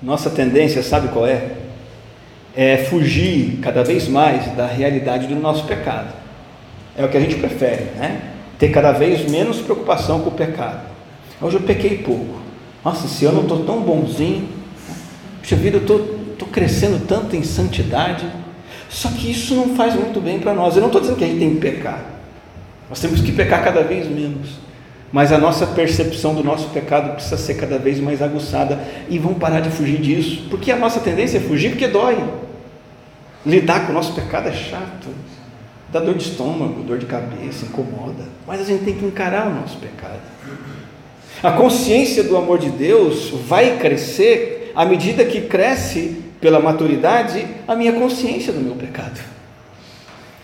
nossa 0.01 0.30
tendência, 0.30 0.82
sabe 0.82 1.10
qual 1.10 1.28
é? 1.28 1.51
É 2.56 2.78
fugir 2.78 3.60
cada 3.62 3.84
vez 3.84 4.08
mais 4.08 4.56
da 4.56 4.65
realidade 4.65 5.28
do 5.28 5.36
nosso 5.36 5.65
pecado. 5.65 6.13
É 6.97 7.04
o 7.04 7.10
que 7.10 7.17
a 7.17 7.19
gente 7.19 7.36
prefere, 7.36 7.84
né? 7.97 8.32
Ter 8.58 8.69
cada 8.69 8.93
vez 8.93 9.30
menos 9.30 9.60
preocupação 9.60 10.21
com 10.21 10.30
o 10.30 10.34
pecado. 10.34 10.80
Hoje 11.41 11.58
eu 11.58 11.62
pequei 11.62 11.97
pouco. 11.97 12.39
Nossa, 12.84 13.08
esse 13.08 13.25
ano 13.25 13.39
eu 13.39 13.41
estou 13.41 13.65
tão 13.65 13.82
bonzinho. 13.82 14.47
Puxa 15.41 15.58
vida, 15.58 15.78
eu 15.78 15.82
estou 15.82 16.47
crescendo 16.47 17.06
tanto 17.06 17.36
em 17.36 17.43
santidade. 17.43 18.25
Só 18.95 19.10
que 19.10 19.29
isso 19.29 19.53
não 19.55 19.75
faz 19.75 19.93
muito 19.93 20.21
bem 20.21 20.39
para 20.39 20.53
nós. 20.53 20.73
Eu 20.73 20.79
não 20.79 20.88
estou 20.88 21.01
dizendo 21.01 21.17
que 21.17 21.25
a 21.25 21.27
gente 21.27 21.39
tem 21.39 21.55
que 21.55 21.60
pecar. 21.60 22.01
Nós 22.89 22.97
temos 23.01 23.19
que 23.19 23.34
pecar 23.34 23.62
cada 23.62 23.84
vez 23.84 24.08
menos. 24.08 24.51
mas 25.12 25.34
a 25.34 25.38
nossa 25.38 25.67
percepção 25.67 26.34
do 26.34 26.43
nosso 26.43 26.69
pecado 26.69 27.13
precisa 27.13 27.38
ser 27.38 27.55
cada 27.55 27.77
vez 27.77 27.99
mais 27.99 28.21
aguçada 28.21 28.79
e 29.10 29.17
vamos 29.19 29.38
parar 29.38 29.60
de 29.60 29.69
fugir 29.69 29.99
disso, 29.99 30.47
porque 30.49 30.71
a 30.71 30.77
nossa 30.77 30.99
tendência 30.99 31.38
é 31.38 31.41
fugir 31.41 31.71
porque 31.71 31.88
dói. 31.88 32.17
Lidar 33.45 33.86
com 33.86 33.91
o 33.91 33.95
nosso 33.95 34.13
pecado 34.13 34.47
é 34.47 34.53
chato, 34.53 35.08
dá 35.91 35.99
dor 35.99 36.15
de 36.15 36.23
estômago, 36.23 36.81
dor 36.84 36.97
de 36.97 37.05
cabeça, 37.05 37.65
incomoda, 37.65 38.23
mas 38.47 38.62
a 38.62 38.63
gente 38.63 38.86
tem 38.86 38.95
que 38.95 39.05
encarar 39.05 39.47
o 39.47 39.53
nosso 39.53 39.77
pecado. 39.77 40.19
A 41.43 41.51
consciência 41.51 42.23
do 42.23 42.36
amor 42.36 42.60
de 42.60 42.69
Deus 42.69 43.29
vai 43.47 43.77
crescer 43.77 44.71
à 44.75 44.86
medida 44.86 45.23
que 45.23 45.41
cresce 45.41 46.23
pela 46.39 46.60
maturidade 46.60 47.45
a 47.67 47.76
minha 47.76 47.93
consciência 47.93 48.52
do 48.52 48.60
meu 48.60 48.76
pecado. 48.76 49.19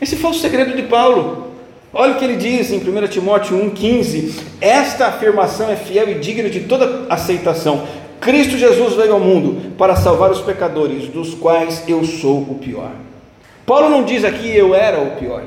Esse 0.02 0.16
foi 0.16 0.32
o 0.32 0.36
segredo 0.36 0.76
de 0.76 0.84
Paulo. 0.84 1.52
Olha 1.94 2.14
o 2.14 2.16
que 2.16 2.26
ele 2.26 2.38
diz 2.38 2.72
em 2.72 2.78
1 2.78 3.08
Timóteo 3.08 3.58
1,15: 3.58 4.34
Esta 4.60 5.08
afirmação 5.08 5.70
é 5.70 5.76
fiel 5.76 6.10
e 6.10 6.16
digna 6.16 6.50
de 6.50 6.62
toda 6.62 7.06
aceitação. 7.10 7.84
Cristo 8.20 8.58
Jesus 8.58 8.94
veio 8.96 9.14
ao 9.14 9.20
mundo 9.20 9.74
para 9.78 9.96
salvar 9.96 10.32
os 10.32 10.42
pecadores, 10.42 11.08
dos 11.08 11.34
quais 11.34 11.84
eu 11.88 12.04
sou 12.04 12.40
o 12.42 12.56
pior. 12.56 12.92
Paulo 13.66 13.90
não 13.90 14.04
diz 14.04 14.24
aqui 14.24 14.56
eu 14.56 14.74
era 14.74 15.02
o 15.02 15.12
pior. 15.18 15.44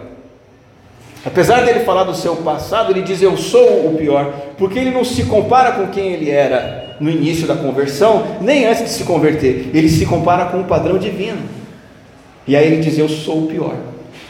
Apesar 1.25 1.65
dele 1.65 1.81
falar 1.81 2.05
do 2.05 2.15
seu 2.15 2.37
passado, 2.37 2.93
ele 2.93 3.03
diz 3.03 3.23
eu 3.23 3.37
sou 3.37 3.87
o 3.89 3.97
pior, 3.97 4.33
porque 4.59 4.79
ele 4.79 4.91
não 4.91 5.05
se 5.05 5.25
compara 5.25 5.73
com 5.73 5.87
quem 5.89 6.13
ele 6.13 6.31
era 6.31 6.84
no 7.01 7.11
início 7.11 7.47
da 7.47 7.57
conversão, 7.57 8.39
nem 8.41 8.67
antes 8.67 8.85
de 8.85 8.91
se 8.91 9.05
converter. 9.05 9.71
Ele 9.75 9.89
se 9.89 10.07
compara 10.07 10.47
com 10.47 10.61
o 10.61 10.65
padrão 10.65 10.99
divino. 10.99 11.43
E 12.47 12.55
aí 12.55 12.67
ele 12.67 12.83
diz 12.83 12.99
eu 12.99 13.09
sou 13.09 13.45
o 13.45 13.47
pior. 13.47 13.77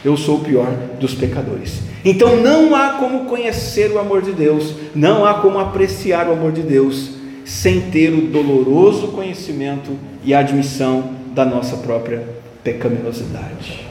Eu 0.03 0.15
sou 0.15 0.37
o 0.37 0.43
pior 0.43 0.71
dos 0.99 1.13
pecadores. 1.13 1.79
Então 2.03 2.37
não 2.37 2.75
há 2.75 2.93
como 2.93 3.25
conhecer 3.25 3.91
o 3.91 3.99
amor 3.99 4.21
de 4.21 4.31
Deus, 4.31 4.75
não 4.93 5.25
há 5.25 5.35
como 5.35 5.57
apreciar 5.57 6.27
o 6.27 6.33
amor 6.33 6.51
de 6.51 6.61
Deus 6.61 7.15
sem 7.43 7.81
ter 7.81 8.11
o 8.11 8.27
doloroso 8.27 9.09
conhecimento 9.09 9.97
e 10.23 10.33
admissão 10.33 11.11
da 11.33 11.43
nossa 11.43 11.77
própria 11.77 12.27
pecaminosidade. 12.63 13.85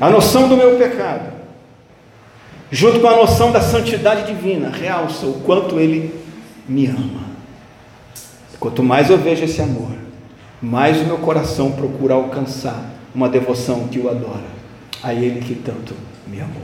A 0.00 0.10
noção 0.10 0.48
do 0.48 0.56
meu 0.56 0.76
pecado, 0.76 1.32
junto 2.70 3.00
com 3.00 3.08
a 3.08 3.16
noção 3.16 3.52
da 3.52 3.60
santidade 3.60 4.32
divina, 4.32 4.70
realça 4.70 5.26
o 5.26 5.34
quanto 5.44 5.78
Ele 5.78 6.12
me 6.68 6.86
ama. 6.86 7.34
Quanto 8.58 8.82
mais 8.82 9.10
eu 9.10 9.18
vejo 9.18 9.44
esse 9.44 9.60
amor, 9.60 9.92
mais 10.60 11.00
o 11.00 11.04
meu 11.04 11.18
coração 11.18 11.72
procura 11.72 12.14
alcançar 12.14 12.92
uma 13.14 13.28
devoção 13.28 13.88
que 13.88 13.98
o 13.98 14.08
adora 14.08 14.54
a 15.02 15.12
Ele 15.12 15.40
que 15.40 15.54
tanto 15.54 15.94
me 16.26 16.40
amou. 16.40 16.62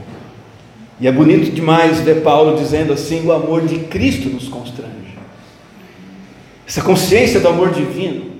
E 0.99 1.07
é 1.07 1.11
bonito 1.11 1.51
demais 1.51 1.99
ver 2.01 2.21
Paulo 2.21 2.57
dizendo 2.57 2.93
assim: 2.93 3.25
o 3.25 3.31
amor 3.31 3.65
de 3.65 3.79
Cristo 3.79 4.29
nos 4.29 4.47
constrange. 4.47 4.91
Essa 6.67 6.81
consciência 6.81 7.39
do 7.39 7.47
amor 7.47 7.71
divino 7.71 8.31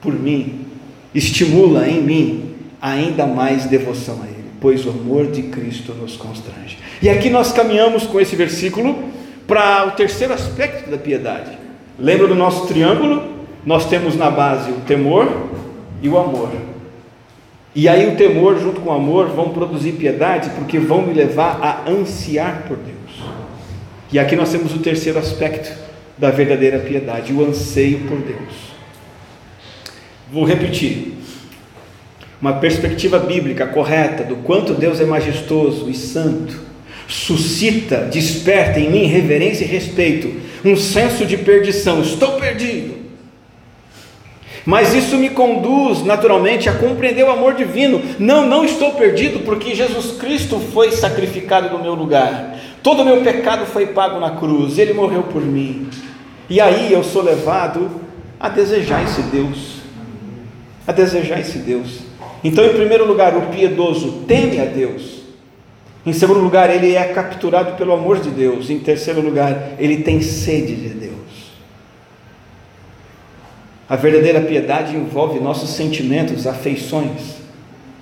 por 0.00 0.12
mim 0.12 0.66
estimula 1.14 1.88
em 1.88 2.02
mim 2.02 2.54
ainda 2.80 3.26
mais 3.26 3.66
devoção 3.66 4.22
a 4.22 4.26
Ele, 4.26 4.44
pois 4.60 4.86
o 4.86 4.90
amor 4.90 5.30
de 5.30 5.42
Cristo 5.44 5.92
nos 5.94 6.16
constrange. 6.16 6.78
E 7.02 7.08
aqui 7.08 7.28
nós 7.28 7.52
caminhamos 7.52 8.04
com 8.04 8.20
esse 8.20 8.36
versículo 8.36 9.09
para 9.50 9.84
o 9.84 9.90
terceiro 9.90 10.32
aspecto 10.32 10.88
da 10.88 10.96
piedade. 10.96 11.58
Lembra 11.98 12.28
do 12.28 12.36
nosso 12.36 12.68
triângulo? 12.68 13.40
Nós 13.66 13.84
temos 13.84 14.14
na 14.14 14.30
base 14.30 14.70
o 14.70 14.76
temor 14.82 15.48
e 16.00 16.08
o 16.08 16.16
amor. 16.16 16.52
E 17.74 17.88
aí 17.88 18.06
o 18.06 18.16
temor 18.16 18.60
junto 18.60 18.80
com 18.80 18.90
o 18.90 18.92
amor 18.92 19.26
vão 19.30 19.48
produzir 19.48 19.94
piedade, 19.94 20.50
porque 20.50 20.78
vão 20.78 21.02
me 21.02 21.12
levar 21.12 21.58
a 21.60 21.90
ansiar 21.90 22.62
por 22.68 22.76
Deus. 22.76 23.28
E 24.12 24.20
aqui 24.20 24.36
nós 24.36 24.52
temos 24.52 24.72
o 24.72 24.78
terceiro 24.78 25.18
aspecto 25.18 25.76
da 26.16 26.30
verdadeira 26.30 26.78
piedade, 26.78 27.32
o 27.32 27.44
anseio 27.44 28.06
por 28.06 28.18
Deus. 28.18 28.54
Vou 30.32 30.44
repetir. 30.44 31.18
Uma 32.40 32.52
perspectiva 32.52 33.18
bíblica 33.18 33.66
correta 33.66 34.22
do 34.22 34.36
quanto 34.36 34.74
Deus 34.74 35.00
é 35.00 35.04
majestoso 35.04 35.90
e 35.90 35.94
santo 35.94 36.69
suscita, 37.10 38.08
desperta 38.10 38.78
em 38.78 38.88
mim 38.88 39.04
reverência 39.04 39.64
e 39.64 39.68
respeito, 39.68 40.32
um 40.64 40.76
senso 40.76 41.26
de 41.26 41.36
perdição. 41.36 42.00
Estou 42.00 42.32
perdido. 42.32 43.00
Mas 44.64 44.94
isso 44.94 45.16
me 45.16 45.30
conduz 45.30 46.04
naturalmente 46.04 46.68
a 46.68 46.74
compreender 46.74 47.24
o 47.24 47.30
amor 47.30 47.54
divino. 47.54 48.00
Não, 48.18 48.46
não 48.46 48.64
estou 48.64 48.92
perdido 48.92 49.40
porque 49.40 49.74
Jesus 49.74 50.18
Cristo 50.18 50.60
foi 50.72 50.92
sacrificado 50.92 51.76
no 51.76 51.82
meu 51.82 51.94
lugar. 51.94 52.58
Todo 52.82 53.02
o 53.02 53.04
meu 53.04 53.22
pecado 53.22 53.66
foi 53.66 53.86
pago 53.86 54.20
na 54.20 54.36
cruz, 54.36 54.78
ele 54.78 54.92
morreu 54.92 55.24
por 55.24 55.42
mim. 55.42 55.88
E 56.48 56.60
aí 56.60 56.92
eu 56.92 57.02
sou 57.02 57.22
levado 57.22 57.90
a 58.38 58.48
desejar 58.48 59.02
esse 59.04 59.22
Deus. 59.22 59.80
A 60.86 60.92
desejar 60.92 61.40
esse 61.40 61.58
Deus. 61.58 62.00
Então, 62.42 62.64
em 62.64 62.72
primeiro 62.72 63.06
lugar, 63.06 63.36
o 63.36 63.42
piedoso 63.48 64.24
teme 64.26 64.60
a 64.60 64.64
Deus. 64.64 65.19
Em 66.04 66.12
segundo 66.12 66.40
lugar, 66.40 66.70
ele 66.70 66.94
é 66.94 67.04
capturado 67.04 67.76
pelo 67.76 67.92
amor 67.92 68.20
de 68.20 68.30
Deus. 68.30 68.70
Em 68.70 68.78
terceiro 68.78 69.20
lugar, 69.20 69.72
ele 69.78 69.98
tem 69.98 70.22
sede 70.22 70.74
de 70.74 70.88
Deus. 70.88 71.10
A 73.88 73.96
verdadeira 73.96 74.40
piedade 74.40 74.96
envolve 74.96 75.40
nossos 75.40 75.70
sentimentos, 75.70 76.46
afeições, 76.46 77.40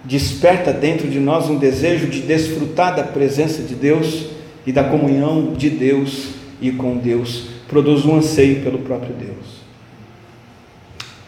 desperta 0.04 0.72
dentro 0.72 1.08
de 1.08 1.18
nós 1.18 1.48
um 1.48 1.56
desejo 1.56 2.06
de 2.06 2.20
desfrutar 2.20 2.94
da 2.94 3.02
presença 3.02 3.62
de 3.62 3.74
Deus 3.74 4.26
e 4.66 4.72
da 4.72 4.84
comunhão 4.84 5.54
de 5.54 5.70
Deus 5.70 6.28
e 6.60 6.70
com 6.70 6.96
Deus, 6.96 7.48
produz 7.68 8.04
um 8.04 8.16
anseio 8.16 8.62
pelo 8.62 8.80
próprio 8.80 9.14
Deus. 9.14 9.58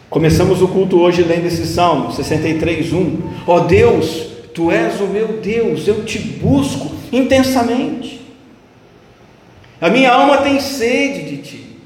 Começamos 0.09 0.61
o 0.61 0.67
culto 0.67 0.99
hoje 0.99 1.23
lendo 1.23 1.45
esse 1.45 1.65
salmo 1.65 2.11
63:1. 2.11 3.17
Ó 3.47 3.55
oh 3.55 3.59
Deus, 3.61 4.30
tu 4.53 4.71
és 4.71 4.99
o 4.99 5.07
meu 5.07 5.39
Deus, 5.39 5.87
eu 5.87 6.03
te 6.03 6.19
busco 6.19 6.91
intensamente. 7.11 8.21
A 9.79 9.89
minha 9.89 10.11
alma 10.11 10.37
tem 10.37 10.59
sede 10.59 11.23
de 11.23 11.37
ti. 11.37 11.77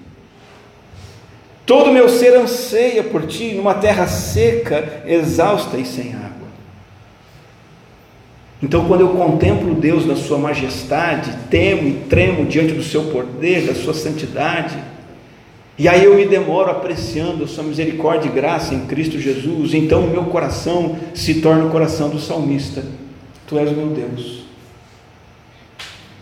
Todo 1.65 1.89
o 1.89 1.93
meu 1.93 2.07
ser 2.09 2.35
anseia 2.35 3.03
por 3.03 3.25
ti 3.25 3.53
numa 3.53 3.73
terra 3.73 4.05
seca, 4.05 5.03
exausta 5.05 5.77
e 5.77 5.85
sem 5.85 6.13
água. 6.13 6.45
Então, 8.61 8.85
quando 8.87 9.01
eu 9.01 9.09
contemplo 9.09 9.73
Deus 9.75 10.05
na 10.05 10.15
Sua 10.15 10.37
majestade, 10.37 11.31
temo 11.49 11.87
e 11.87 11.93
tremo 12.09 12.45
diante 12.45 12.73
do 12.73 12.83
Seu 12.83 13.05
poder, 13.05 13.65
da 13.67 13.75
Sua 13.75 13.93
santidade, 13.93 14.77
e 15.77 15.89
aí 15.89 16.05
eu 16.05 16.15
me 16.15 16.25
demoro 16.25 16.71
apreciando 16.71 17.43
a 17.43 17.47
Sua 17.47 17.63
misericórdia 17.63 18.29
e 18.29 18.31
graça 18.31 18.73
em 18.73 18.85
Cristo 18.85 19.19
Jesus, 19.19 19.73
então 19.73 20.05
o 20.05 20.09
meu 20.09 20.23
coração 20.25 20.95
se 21.13 21.41
torna 21.41 21.65
o 21.65 21.69
coração 21.69 22.09
do 22.09 22.19
salmista: 22.19 22.83
Tu 23.45 23.57
és 23.57 23.69
o 23.69 23.73
meu 23.73 23.87
Deus. 23.87 24.45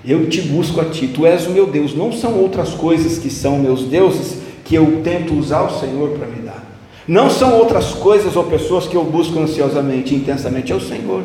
Eu 0.03 0.27
te 0.27 0.41
busco 0.41 0.81
a 0.81 0.85
Ti, 0.85 1.07
Tu 1.07 1.25
és 1.25 1.45
o 1.45 1.51
meu 1.51 1.67
Deus. 1.67 1.95
Não 1.95 2.11
são 2.11 2.33
outras 2.39 2.71
coisas 2.71 3.19
que 3.19 3.29
são 3.29 3.59
meus 3.59 3.83
deuses, 3.83 4.39
que 4.65 4.75
eu 4.75 5.01
tento 5.03 5.33
usar 5.35 5.61
o 5.61 5.79
Senhor 5.79 6.09
para 6.17 6.27
me 6.27 6.41
dar. 6.41 6.63
Não 7.07 7.29
são 7.29 7.59
outras 7.59 7.91
coisas 7.93 8.35
ou 8.35 8.45
pessoas 8.45 8.87
que 8.87 8.95
eu 8.95 9.03
busco 9.03 9.39
ansiosamente, 9.39 10.15
intensamente, 10.15 10.71
é 10.71 10.75
o 10.75 10.81
Senhor. 10.81 11.23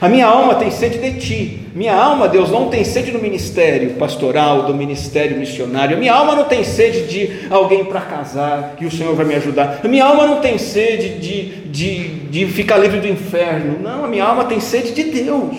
A 0.00 0.08
minha 0.08 0.26
alma 0.26 0.56
tem 0.56 0.70
sede 0.70 0.98
de 0.98 1.18
ti. 1.18 1.60
Minha 1.74 1.94
alma, 1.94 2.28
Deus, 2.28 2.50
não 2.50 2.68
tem 2.68 2.84
sede 2.84 3.10
do 3.10 3.18
ministério 3.18 3.94
pastoral, 3.94 4.64
do 4.64 4.74
ministério 4.74 5.38
missionário. 5.38 5.96
Minha 5.96 6.14
alma 6.14 6.34
não 6.34 6.44
tem 6.44 6.64
sede 6.64 7.06
de 7.06 7.46
alguém 7.50 7.84
para 7.84 8.00
casar, 8.02 8.74
que 8.76 8.84
o 8.84 8.90
Senhor 8.90 9.14
vai 9.14 9.24
me 9.24 9.34
ajudar. 9.34 9.80
A 9.82 9.88
minha 9.88 10.04
alma 10.04 10.26
não 10.26 10.40
tem 10.40 10.58
sede 10.58 11.18
de, 11.18 11.42
de, 11.68 12.08
de 12.28 12.46
ficar 12.46 12.76
livre 12.76 13.00
do 13.00 13.08
inferno. 13.08 13.78
Não, 13.80 14.04
a 14.04 14.08
minha 14.08 14.24
alma 14.24 14.44
tem 14.44 14.60
sede 14.60 14.92
de 14.92 15.04
Deus. 15.04 15.56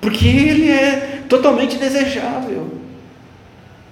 Porque 0.00 0.26
Ele 0.26 0.70
é 0.70 1.20
totalmente 1.28 1.76
desejável. 1.76 2.68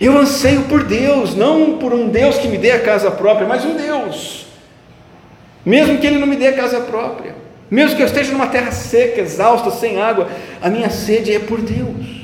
Eu 0.00 0.18
anseio 0.18 0.62
por 0.62 0.82
Deus, 0.82 1.36
não 1.36 1.78
por 1.78 1.92
um 1.92 2.08
Deus 2.08 2.38
que 2.38 2.48
me 2.48 2.58
dê 2.58 2.72
a 2.72 2.80
casa 2.80 3.08
própria, 3.08 3.46
mas 3.46 3.64
um 3.64 3.76
Deus. 3.76 4.46
Mesmo 5.64 5.98
que 5.98 6.06
Ele 6.08 6.18
não 6.18 6.26
me 6.26 6.34
dê 6.34 6.48
a 6.48 6.52
casa 6.54 6.80
própria, 6.80 7.41
mesmo 7.72 7.96
que 7.96 8.02
eu 8.02 8.06
esteja 8.06 8.32
numa 8.32 8.46
terra 8.46 8.70
seca, 8.70 9.20
exausta, 9.20 9.70
sem 9.70 10.00
água, 10.00 10.28
a 10.60 10.68
minha 10.68 10.90
sede 10.90 11.32
é 11.32 11.38
por 11.38 11.60
Deus. 11.60 12.22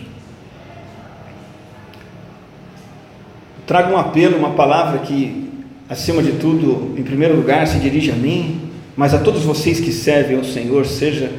Trago 3.67 3.93
um 3.93 3.97
apelo, 3.97 4.37
uma 4.37 4.51
palavra 4.51 5.01
que, 5.01 5.51
acima 5.89 6.23
de 6.23 6.33
tudo, 6.33 6.95
em 6.99 7.03
primeiro 7.03 7.37
lugar, 7.37 7.67
se 7.67 7.79
dirige 7.79 8.11
a 8.11 8.15
mim, 8.15 8.71
mas 8.97 9.15
a 9.15 9.19
todos 9.19 9.43
vocês 9.43 9.81
que 9.81 9.93
servem 9.93 10.37
ao 10.37 10.45
Senhor, 10.45 10.87
seja 10.87 11.33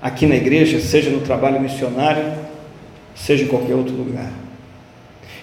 aqui 0.00 0.26
na 0.26 0.36
igreja, 0.36 0.80
seja 0.80 1.10
no 1.10 1.20
trabalho 1.20 1.60
missionário, 1.60 2.24
seja 3.14 3.44
em 3.44 3.48
qualquer 3.48 3.74
outro 3.74 3.94
lugar 3.94 4.30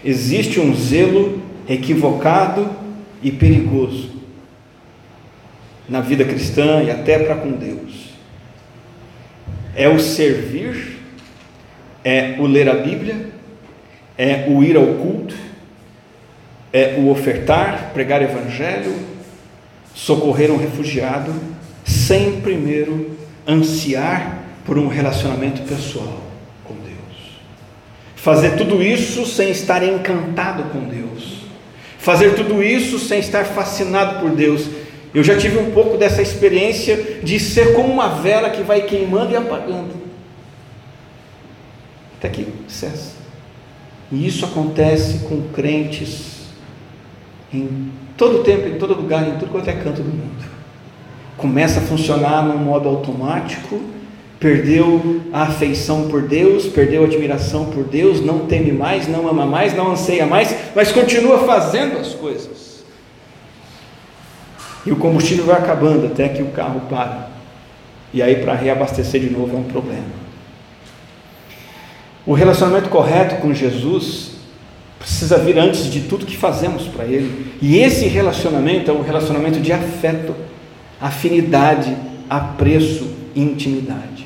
existe 0.05 0.59
um 0.59 0.75
zelo 0.75 1.41
equivocado 1.67 2.69
e 3.23 3.31
perigoso 3.31 4.11
na 5.89 5.99
vida 5.99 6.23
cristã 6.23 6.83
e 6.83 6.91
até 6.91 7.17
para 7.17 7.35
com 7.35 7.51
Deus. 7.51 8.04
É 9.75 9.89
o 9.89 9.99
servir 9.99 10.95
é 12.05 12.35
o 12.37 12.45
ler 12.45 12.69
a 12.69 12.75
Bíblia, 12.75 13.29
é 14.15 14.45
o 14.47 14.63
ir 14.63 14.77
ao 14.77 14.85
culto, 14.85 15.35
é 16.71 16.97
o 16.99 17.09
ofertar, 17.09 17.89
pregar 17.95 18.21
evangelho, 18.21 18.95
socorrer 19.95 20.51
um 20.51 20.57
refugiado, 20.57 21.33
sem 21.83 22.41
primeiro 22.41 23.17
ansiar 23.47 24.43
por 24.63 24.77
um 24.77 24.87
relacionamento 24.87 25.63
pessoal 25.63 26.21
com 26.63 26.75
Deus. 26.75 27.39
Fazer 28.15 28.51
tudo 28.55 28.83
isso 28.83 29.25
sem 29.25 29.49
estar 29.49 29.81
encantado 29.83 30.65
com 30.65 30.81
Deus. 30.81 31.45
Fazer 31.97 32.35
tudo 32.35 32.61
isso 32.61 32.99
sem 32.99 33.19
estar 33.19 33.45
fascinado 33.45 34.19
por 34.19 34.29
Deus. 34.29 34.67
Eu 35.15 35.23
já 35.23 35.37
tive 35.37 35.57
um 35.57 35.71
pouco 35.71 35.97
dessa 35.97 36.21
experiência 36.21 37.21
de 37.23 37.39
ser 37.39 37.73
como 37.73 37.87
uma 37.91 38.09
vela 38.09 38.49
que 38.49 38.61
vai 38.61 38.81
queimando 38.81 39.31
e 39.31 39.37
apagando. 39.37 39.93
Até 42.17 42.27
que 42.27 42.45
cessa. 42.67 43.13
E 44.11 44.27
isso 44.27 44.43
acontece 44.43 45.19
com 45.19 45.41
crentes 45.53 46.49
em 47.53 47.93
todo 48.17 48.43
tempo, 48.43 48.67
em 48.67 48.77
todo 48.77 48.93
lugar, 48.93 49.25
em 49.25 49.37
tudo 49.37 49.51
quanto 49.51 49.69
é 49.69 49.73
canto 49.73 50.03
do 50.03 50.09
mundo. 50.09 50.45
Começa 51.37 51.79
a 51.79 51.83
funcionar 51.83 52.43
num 52.45 52.57
modo 52.57 52.89
automático, 52.89 53.79
perdeu 54.37 55.21
a 55.31 55.43
afeição 55.43 56.09
por 56.09 56.23
Deus, 56.23 56.65
perdeu 56.65 57.03
a 57.03 57.05
admiração 57.05 57.67
por 57.67 57.85
Deus, 57.85 58.19
não 58.19 58.39
teme 58.47 58.73
mais, 58.73 59.07
não 59.07 59.29
ama 59.29 59.45
mais, 59.45 59.73
não 59.73 59.91
anseia 59.91 60.25
mais, 60.25 60.53
mas 60.75 60.91
continua 60.91 61.45
fazendo 61.45 61.97
as 61.99 62.13
coisas. 62.13 62.54
E 64.85 64.91
o 64.91 64.95
combustível 64.95 65.45
vai 65.45 65.57
acabando 65.57 66.05
até 66.05 66.29
que 66.29 66.41
o 66.41 66.47
carro 66.47 66.81
para. 66.89 67.29
E 68.13 68.21
aí, 68.21 68.37
para 68.37 68.53
reabastecer 68.53 69.19
de 69.19 69.29
novo, 69.29 69.55
é 69.55 69.59
um 69.59 69.63
problema. 69.63 70.25
O 72.25 72.33
relacionamento 72.33 72.89
correto 72.89 73.35
com 73.41 73.53
Jesus 73.53 74.31
precisa 74.99 75.37
vir 75.37 75.57
antes 75.59 75.91
de 75.91 76.01
tudo 76.01 76.25
que 76.25 76.37
fazemos 76.37 76.87
para 76.87 77.05
Ele. 77.05 77.53
E 77.61 77.77
esse 77.77 78.07
relacionamento 78.07 78.89
é 78.89 78.93
um 78.93 79.01
relacionamento 79.01 79.59
de 79.59 79.71
afeto, 79.71 80.35
afinidade, 80.99 81.95
apreço 82.29 83.13
intimidade. 83.35 84.25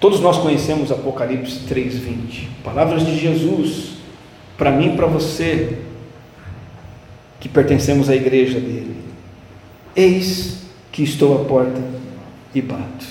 Todos 0.00 0.18
nós 0.18 0.38
conhecemos 0.38 0.90
Apocalipse 0.90 1.60
3:20, 1.68 2.48
palavras 2.64 3.06
de 3.06 3.16
Jesus 3.16 3.92
para 4.58 4.72
mim 4.72 4.94
e 4.94 4.96
para 4.96 5.06
você 5.06 5.78
que 7.42 7.48
pertencemos 7.48 8.08
à 8.08 8.14
igreja 8.14 8.60
dele. 8.60 8.94
Eis 9.96 10.58
que 10.92 11.02
estou 11.02 11.42
à 11.42 11.44
porta 11.44 11.82
e 12.54 12.62
bato. 12.62 13.04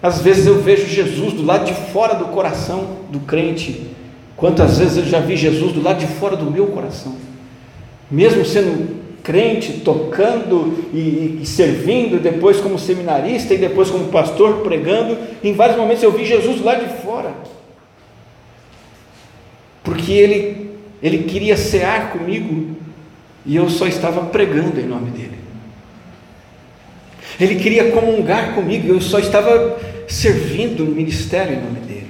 Às 0.00 0.20
vezes 0.20 0.46
eu 0.46 0.62
vejo 0.62 0.86
Jesus 0.86 1.32
do 1.32 1.44
lado 1.44 1.64
de 1.64 1.74
fora 1.74 2.14
do 2.14 2.26
coração 2.26 2.98
do 3.10 3.18
crente. 3.18 3.88
Quantas 4.36 4.78
vezes 4.78 4.98
eu 4.98 5.04
já 5.04 5.18
vi 5.18 5.36
Jesus 5.36 5.72
do 5.72 5.82
lado 5.82 5.98
de 5.98 6.06
fora 6.06 6.36
do 6.36 6.48
meu 6.48 6.68
coração? 6.68 7.16
Mesmo 8.08 8.44
sendo 8.44 9.02
crente, 9.24 9.80
tocando 9.80 10.86
e, 10.94 11.40
e 11.42 11.46
servindo, 11.46 12.22
depois 12.22 12.60
como 12.60 12.78
seminarista 12.78 13.52
e 13.52 13.58
depois 13.58 13.90
como 13.90 14.10
pastor 14.10 14.58
pregando, 14.58 15.18
em 15.42 15.54
vários 15.54 15.76
momentos 15.76 16.04
eu 16.04 16.12
vi 16.12 16.24
Jesus 16.24 16.62
lado 16.62 16.86
de 16.86 17.02
fora. 17.02 17.34
Porque 19.82 20.12
ele, 20.12 20.63
ele 21.04 21.24
queria 21.24 21.54
cear 21.54 22.12
comigo 22.12 22.76
e 23.44 23.54
eu 23.54 23.68
só 23.68 23.86
estava 23.86 24.24
pregando 24.24 24.80
em 24.80 24.86
nome 24.86 25.10
dele. 25.10 25.38
Ele 27.38 27.56
queria 27.56 27.90
comungar 27.90 28.54
comigo, 28.54 28.86
e 28.86 28.90
eu 28.90 29.00
só 29.02 29.18
estava 29.18 29.78
servindo 30.08 30.82
no 30.82 30.92
ministério 30.92 31.58
em 31.58 31.60
nome 31.60 31.80
dele. 31.80 32.06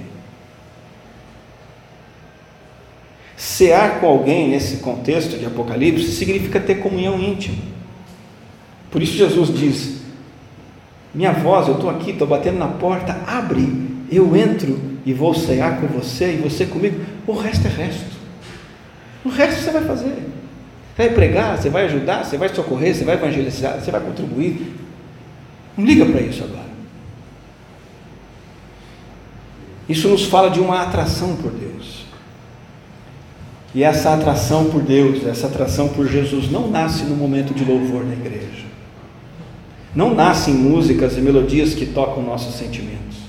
Cear 3.36 3.98
com 3.98 4.06
alguém 4.06 4.50
nesse 4.50 4.76
contexto 4.76 5.38
de 5.38 5.46
Apocalipse 5.46 6.12
significa 6.12 6.60
ter 6.60 6.76
comunhão 6.76 7.18
íntima. 7.18 7.58
Por 8.92 9.02
isso 9.02 9.16
Jesus 9.16 9.52
diz: 9.52 10.02
Minha 11.12 11.32
voz, 11.32 11.66
eu 11.66 11.74
estou 11.74 11.90
aqui, 11.90 12.12
estou 12.12 12.28
batendo 12.28 12.58
na 12.58 12.68
porta, 12.68 13.20
abre, 13.26 13.66
eu 14.12 14.36
entro 14.36 14.78
e 15.04 15.12
vou 15.12 15.34
cear 15.34 15.80
com 15.80 15.88
você 15.88 16.34
e 16.34 16.36
você 16.36 16.64
comigo. 16.64 17.00
O 17.26 17.32
resto 17.32 17.66
é 17.66 17.70
resto. 17.70 18.13
O 19.24 19.28
resto 19.28 19.62
você 19.62 19.70
vai 19.70 19.84
fazer. 19.84 20.14
Você 20.94 21.08
vai 21.08 21.10
pregar, 21.10 21.56
você 21.58 21.70
vai 21.70 21.86
ajudar, 21.86 22.24
você 22.24 22.36
vai 22.36 22.48
socorrer, 22.48 22.94
você 22.94 23.04
vai 23.04 23.14
evangelizar, 23.14 23.80
você 23.80 23.90
vai 23.90 24.00
contribuir. 24.00 24.74
Não 25.76 25.84
liga 25.84 26.04
para 26.06 26.20
isso 26.20 26.44
agora. 26.44 26.64
Isso 29.88 30.08
nos 30.08 30.24
fala 30.24 30.50
de 30.50 30.60
uma 30.60 30.82
atração 30.82 31.36
por 31.36 31.50
Deus. 31.50 32.04
E 33.74 33.82
essa 33.82 34.14
atração 34.14 34.66
por 34.70 34.82
Deus, 34.82 35.26
essa 35.26 35.48
atração 35.48 35.88
por 35.88 36.06
Jesus, 36.06 36.50
não 36.50 36.70
nasce 36.70 37.02
no 37.04 37.16
momento 37.16 37.52
de 37.52 37.64
louvor 37.64 38.04
na 38.04 38.12
igreja. 38.12 38.64
Não 39.94 40.14
nasce 40.14 40.50
em 40.50 40.54
músicas 40.54 41.16
e 41.16 41.20
melodias 41.20 41.74
que 41.74 41.86
tocam 41.86 42.22
nossos 42.22 42.54
sentimentos. 42.54 43.23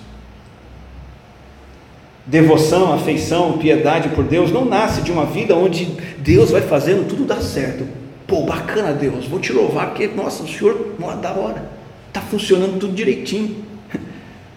Devoção, 2.27 2.91
afeição, 2.91 3.57
piedade 3.59 4.09
por 4.09 4.23
Deus 4.23 4.51
não 4.51 4.65
nasce 4.65 5.01
de 5.01 5.11
uma 5.11 5.25
vida 5.25 5.55
onde 5.55 5.85
Deus 6.17 6.49
vai 6.49 6.61
fazendo 6.61 7.07
tudo 7.07 7.23
dar 7.23 7.39
certo. 7.39 7.85
Pô, 8.25 8.41
bacana 8.41 8.91
Deus, 8.93 9.27
vou 9.27 9.39
te 9.39 9.53
louvar 9.53 9.89
porque, 9.89 10.07
nossa, 10.07 10.41
o 10.41 10.47
Senhor, 10.47 10.95
mó 10.97 11.13
da 11.13 11.31
hora, 11.31 11.69
está 12.07 12.21
funcionando 12.21 12.79
tudo 12.79 12.95
direitinho. 12.95 13.57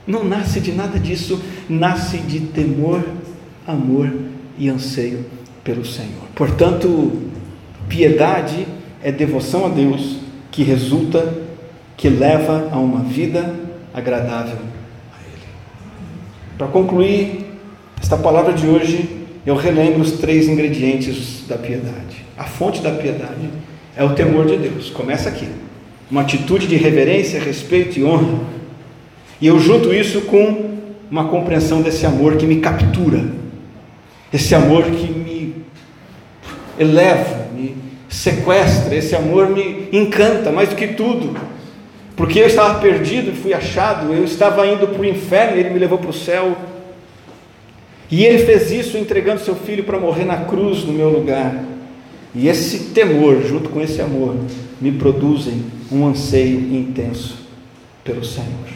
Não 0.07 0.25
nasce 0.25 0.61
de 0.61 0.73
nada 0.73 0.99
disso, 0.99 1.39
nasce 1.69 2.17
de 2.19 2.41
temor, 2.41 3.05
amor 3.67 4.11
e 4.57 4.71
anseio 4.71 5.27
pelo 5.63 5.85
Senhor. 5.85 6.25
Portanto, 6.35 7.21
piedade 7.87 8.67
é 9.03 9.13
devoção 9.13 9.67
a 9.67 9.69
Deus 9.69 10.21
que 10.51 10.63
resulta, 10.63 11.35
que 11.99 12.09
leva 12.09 12.71
a 12.73 12.79
uma 12.79 13.01
vida 13.01 13.55
agradável 13.93 14.57
a 15.13 15.21
Ele. 15.21 15.43
Para 16.57 16.69
concluir 16.69 17.48
esta 18.01 18.17
palavra 18.17 18.53
de 18.53 18.67
hoje, 18.67 19.27
eu 19.45 19.55
relembro 19.55 20.01
os 20.01 20.13
três 20.13 20.49
ingredientes 20.49 21.45
da 21.49 21.57
piedade. 21.57 22.25
A 22.37 22.45
fonte 22.45 22.81
da 22.81 22.91
piedade 22.91 23.51
é 23.97 24.05
o 24.05 24.15
temor 24.15 24.47
de 24.47 24.57
Deus. 24.57 24.91
Começa 24.91 25.29
aqui. 25.29 25.49
Uma 26.11 26.23
atitude 26.23 26.67
de 26.67 26.77
reverência, 26.77 27.41
respeito 27.41 27.99
e 27.99 28.05
honra 28.05 28.59
e 29.41 29.47
eu 29.47 29.59
junto 29.59 29.95
isso 29.95 30.23
com 30.23 30.79
uma 31.11 31.29
compreensão 31.29 31.81
desse 31.81 32.05
amor 32.05 32.37
que 32.37 32.47
me 32.47 32.57
captura, 32.57 33.25
esse 34.33 34.55
amor 34.55 34.85
que 34.85 35.07
me 35.07 35.55
eleva, 36.79 37.47
me 37.55 37.77
sequestra, 38.09 38.95
esse 38.95 39.15
amor 39.15 39.49
me 39.49 39.89
encanta 39.93 40.51
mais 40.51 40.69
do 40.71 40.75
que 40.75 40.89
tudo, 40.89 41.37
porque 42.17 42.41
eu 42.41 42.47
estava 42.47 42.81
perdido 42.81 43.31
e 43.31 43.35
fui 43.35 43.55
achado, 43.55 44.13
eu 44.13 44.25
estava 44.25 44.67
indo 44.67 44.89
para 44.89 45.01
o 45.01 45.05
inferno 45.05 45.57
ele 45.57 45.71
me 45.71 45.79
levou 45.79 45.99
para 45.99 46.11
o 46.11 46.13
céu. 46.13 46.57
E 48.11 48.25
ele 48.25 48.45
fez 48.45 48.71
isso 48.71 48.97
entregando 48.97 49.41
seu 49.41 49.55
filho 49.55 49.85
para 49.85 49.99
morrer 49.99 50.25
na 50.25 50.45
cruz 50.45 50.85
no 50.85 50.93
meu 50.93 51.11
lugar. 51.11 51.63
E 52.35 52.49
esse 52.49 52.91
temor, 52.91 53.43
junto 53.43 53.69
com 53.69 53.81
esse 53.81 54.01
amor, 54.01 54.37
me 54.81 54.93
produzem 54.93 55.65
um 55.91 56.07
anseio 56.07 56.75
intenso 56.75 57.47
pelo 58.05 58.25
Senhor. 58.25 58.69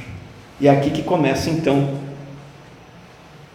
E 0.61 0.69
é 0.69 0.71
aqui 0.71 0.91
que 0.91 1.03
começa 1.03 1.51
então 1.51 1.95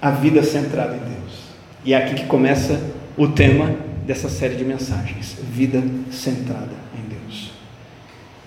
a 0.01 0.11
vida 0.11 0.43
centrada 0.43 0.95
em 0.95 0.99
Deus. 0.99 1.39
E 1.85 1.93
é 1.93 1.97
aqui 1.97 2.15
que 2.15 2.25
começa 2.25 2.81
o 3.17 3.27
tema 3.27 3.75
dessa 4.05 4.29
série 4.29 4.55
de 4.55 4.65
mensagens: 4.65 5.37
vida 5.51 5.83
centrada 6.11 6.73
em 6.95 7.09
Deus. 7.09 7.51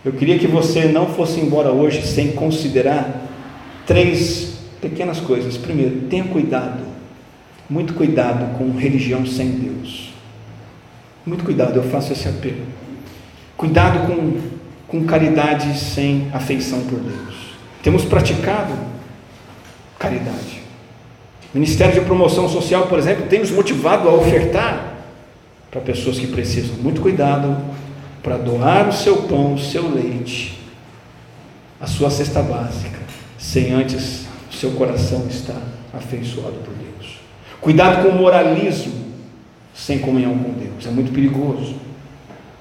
Eu 0.05 0.13
queria 0.13 0.39
que 0.39 0.47
você 0.47 0.87
não 0.87 1.07
fosse 1.07 1.41
embora 1.41 1.71
hoje 1.71 2.03
sem 2.07 2.33
considerar 2.33 3.27
três 3.87 4.59
pequenas 4.81 5.21
coisas. 5.21 5.57
Primeiro, 5.57 6.03
tenha 6.09 6.25
cuidado, 6.25 6.81
muito 7.71 7.95
cuidado 7.95 8.59
com 8.59 8.77
religião 8.77 9.25
sem 9.25 9.53
Deus. 9.53 10.13
Muito 11.25 11.45
cuidado, 11.45 11.77
eu 11.77 11.85
faço 11.85 12.13
esse 12.13 12.29
apelo. 12.29 12.67
Cuidado 13.57 14.09
com, 14.09 14.41
com 14.89 15.07
caridade 15.07 15.79
sem 15.79 16.29
afeição 16.33 16.81
por 16.81 16.99
Deus. 16.99 17.55
Temos 17.81 18.05
praticado 18.05 18.75
caridade. 19.99 20.61
O 21.55 21.59
Ministério 21.59 21.95
de 21.95 22.01
Promoção 22.01 22.49
Social, 22.49 22.89
por 22.89 22.99
exemplo, 22.99 23.27
tem 23.27 23.39
nos 23.39 23.53
motivado 23.53 24.09
a 24.09 24.15
ofertar 24.15 24.97
para 25.71 25.81
pessoas 25.81 26.19
que 26.19 26.27
precisam. 26.27 26.77
Muito 26.77 27.01
cuidado 27.01 27.57
para 28.23 28.37
doar 28.37 28.89
o 28.89 28.93
seu 28.93 29.23
pão, 29.23 29.55
o 29.55 29.59
seu 29.59 29.89
leite, 29.89 30.59
a 31.81 31.87
sua 31.87 32.11
cesta 32.11 32.43
básica, 32.43 32.99
sem 33.39 33.73
antes 33.73 34.27
o 34.51 34.55
seu 34.55 34.73
coração 34.73 35.27
estar 35.29 35.61
afeiçoado 35.93 36.57
por 36.65 36.75
Deus. 36.75 36.90
Cuidado 37.61 38.03
com 38.03 38.09
o 38.09 38.19
moralismo 38.19 39.01
sem 39.75 39.99
comunhão 39.99 40.35
com 40.35 40.53
Deus, 40.53 40.87
é 40.87 40.91
muito 40.91 41.13
perigoso. 41.13 41.75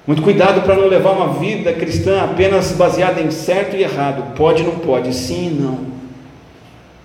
Muito 0.06 0.22
cuidado 0.22 0.62
para 0.62 0.74
não 0.74 0.88
levar 0.88 1.12
uma 1.12 1.34
vida 1.34 1.72
cristã 1.72 2.22
apenas 2.22 2.72
baseada 2.72 3.20
em 3.20 3.30
certo 3.30 3.76
e 3.76 3.82
errado, 3.82 4.34
pode 4.34 4.62
não 4.62 4.78
pode, 4.78 5.14
sim 5.14 5.48
e 5.48 5.50
não. 5.50 5.80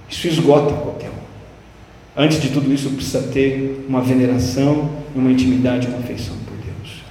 Isso 0.09 0.27
esgota 0.27 0.73
qualquer 0.73 1.09
um. 1.09 2.21
Antes 2.21 2.41
de 2.41 2.49
tudo 2.49 2.73
isso, 2.73 2.89
precisa 2.91 3.21
ter 3.23 3.85
uma 3.87 4.01
veneração, 4.01 4.89
uma 5.15 5.29
intimidade, 5.29 5.87
uma 5.87 5.99
afeição 5.99 6.35
por 6.47 6.55
Deus. 6.55 7.03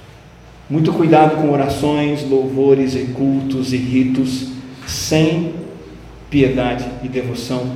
Muito 0.69 0.91
cuidado 0.91 1.37
com 1.37 1.51
orações, 1.51 2.27
louvores 2.27 2.95
e 2.95 3.11
cultos 3.13 3.71
e 3.71 3.77
ritos 3.77 4.47
sem 4.87 5.53
piedade 6.29 6.85
e 7.03 7.07
devoção, 7.07 7.71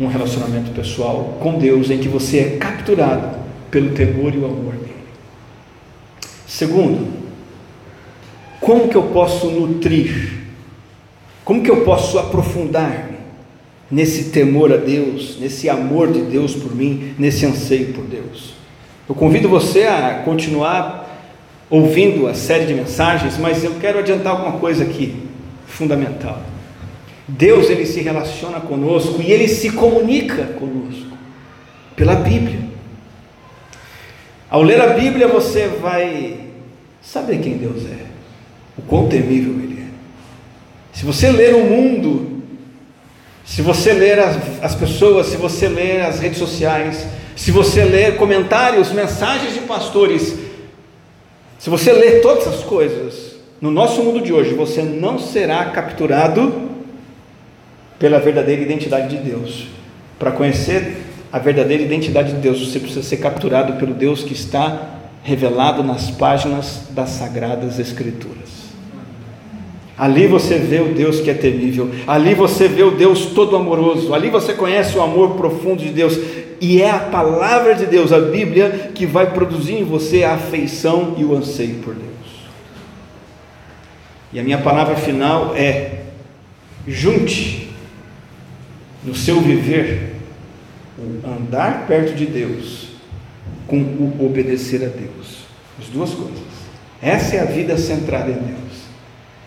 um 0.00 0.06
relacionamento 0.06 0.70
pessoal 0.70 1.36
com 1.40 1.58
Deus 1.58 1.90
em 1.90 1.98
que 1.98 2.08
você 2.08 2.38
é 2.38 2.56
capturado 2.56 3.38
pelo 3.70 3.90
temor 3.90 4.34
e 4.34 4.38
o 4.38 4.46
amor 4.46 4.72
dele. 4.72 4.94
Segundo, 6.46 7.06
como 8.60 8.88
que 8.88 8.96
eu 8.96 9.04
posso 9.04 9.48
nutrir? 9.48 10.40
Como 11.44 11.62
que 11.62 11.70
eu 11.70 11.84
posso 11.84 12.18
aprofundar-me 12.18 13.18
nesse 13.90 14.30
temor 14.30 14.72
a 14.72 14.76
Deus, 14.76 15.36
nesse 15.38 15.68
amor 15.68 16.10
de 16.10 16.22
Deus 16.22 16.54
por 16.54 16.74
mim, 16.74 17.14
nesse 17.18 17.44
anseio 17.44 17.92
por 17.92 18.04
Deus? 18.04 18.54
Eu 19.06 19.14
convido 19.14 19.48
você 19.48 19.82
a 19.82 20.22
continuar 20.24 21.28
ouvindo 21.68 22.26
a 22.26 22.34
série 22.34 22.64
de 22.64 22.74
mensagens, 22.74 23.36
mas 23.38 23.62
eu 23.62 23.74
quero 23.80 23.98
adiantar 23.98 24.32
alguma 24.32 24.58
coisa 24.58 24.82
aqui 24.84 25.14
fundamental. 25.66 26.40
Deus 27.30 27.70
ele 27.70 27.86
se 27.86 28.00
relaciona 28.00 28.60
conosco 28.60 29.22
e 29.22 29.30
ele 29.30 29.46
se 29.46 29.70
comunica 29.70 30.44
conosco 30.58 31.16
pela 31.94 32.14
Bíblia. 32.14 32.60
Ao 34.48 34.62
ler 34.62 34.80
a 34.80 34.88
Bíblia 34.88 35.28
você 35.28 35.68
vai 35.68 36.38
saber 37.00 37.38
quem 37.38 37.56
Deus 37.56 37.84
é, 37.86 38.06
o 38.76 38.82
quão 38.82 39.08
temível 39.08 39.52
ele 39.62 39.80
é. 39.80 39.86
Se 40.92 41.04
você 41.04 41.30
ler 41.30 41.54
o 41.54 41.64
mundo, 41.64 42.42
se 43.44 43.62
você 43.62 43.92
ler 43.92 44.18
as, 44.18 44.36
as 44.62 44.74
pessoas, 44.74 45.28
se 45.28 45.36
você 45.36 45.68
ler 45.68 46.02
as 46.02 46.18
redes 46.18 46.38
sociais, 46.38 47.06
se 47.36 47.52
você 47.52 47.84
ler 47.84 48.16
comentários, 48.16 48.90
mensagens 48.90 49.54
de 49.54 49.60
pastores, 49.60 50.34
se 51.58 51.70
você 51.70 51.92
ler 51.92 52.20
todas 52.22 52.46
essas 52.46 52.64
coisas, 52.64 53.36
no 53.60 53.70
nosso 53.70 54.02
mundo 54.02 54.20
de 54.20 54.32
hoje, 54.32 54.52
você 54.54 54.82
não 54.82 55.18
será 55.18 55.66
capturado 55.66 56.69
pela 58.00 58.18
verdadeira 58.18 58.62
identidade 58.62 59.14
de 59.14 59.22
Deus. 59.22 59.66
Para 60.18 60.32
conhecer 60.32 60.96
a 61.30 61.38
verdadeira 61.38 61.82
identidade 61.82 62.32
de 62.32 62.38
Deus, 62.38 62.66
você 62.66 62.80
precisa 62.80 63.02
ser 63.02 63.18
capturado 63.18 63.74
pelo 63.74 63.94
Deus 63.94 64.24
que 64.24 64.32
está 64.32 64.96
revelado 65.22 65.84
nas 65.84 66.10
páginas 66.10 66.86
das 66.90 67.10
sagradas 67.10 67.78
Escrituras. 67.78 68.70
Ali 69.98 70.26
você 70.26 70.56
vê 70.56 70.80
o 70.80 70.94
Deus 70.94 71.20
que 71.20 71.28
é 71.28 71.34
temível, 71.34 71.90
ali 72.06 72.34
você 72.34 72.66
vê 72.66 72.82
o 72.82 72.92
Deus 72.92 73.26
todo 73.26 73.54
amoroso, 73.54 74.14
ali 74.14 74.30
você 74.30 74.54
conhece 74.54 74.96
o 74.96 75.02
amor 75.02 75.36
profundo 75.36 75.82
de 75.82 75.90
Deus, 75.90 76.18
e 76.58 76.80
é 76.80 76.90
a 76.90 76.98
palavra 76.98 77.74
de 77.74 77.84
Deus, 77.84 78.10
a 78.10 78.18
Bíblia, 78.18 78.92
que 78.94 79.04
vai 79.04 79.30
produzir 79.34 79.74
em 79.74 79.84
você 79.84 80.24
a 80.24 80.34
afeição 80.34 81.16
e 81.18 81.24
o 81.24 81.36
anseio 81.36 81.76
por 81.82 81.94
Deus. 81.94 82.10
E 84.32 84.40
a 84.40 84.42
minha 84.42 84.58
palavra 84.58 84.96
final 84.96 85.54
é: 85.54 86.00
junte 86.88 87.59
no 89.04 89.14
seu 89.14 89.40
viver 89.40 90.16
o 90.98 91.26
andar 91.26 91.86
perto 91.86 92.14
de 92.14 92.26
Deus 92.26 92.88
com 93.66 93.76
o 93.76 94.26
obedecer 94.26 94.84
a 94.84 94.88
Deus. 94.88 95.40
As 95.78 95.86
duas 95.86 96.10
coisas. 96.10 96.38
Essa 97.00 97.36
é 97.36 97.40
a 97.40 97.44
vida 97.44 97.78
centrada 97.78 98.30
em 98.30 98.34
Deus. 98.34 98.60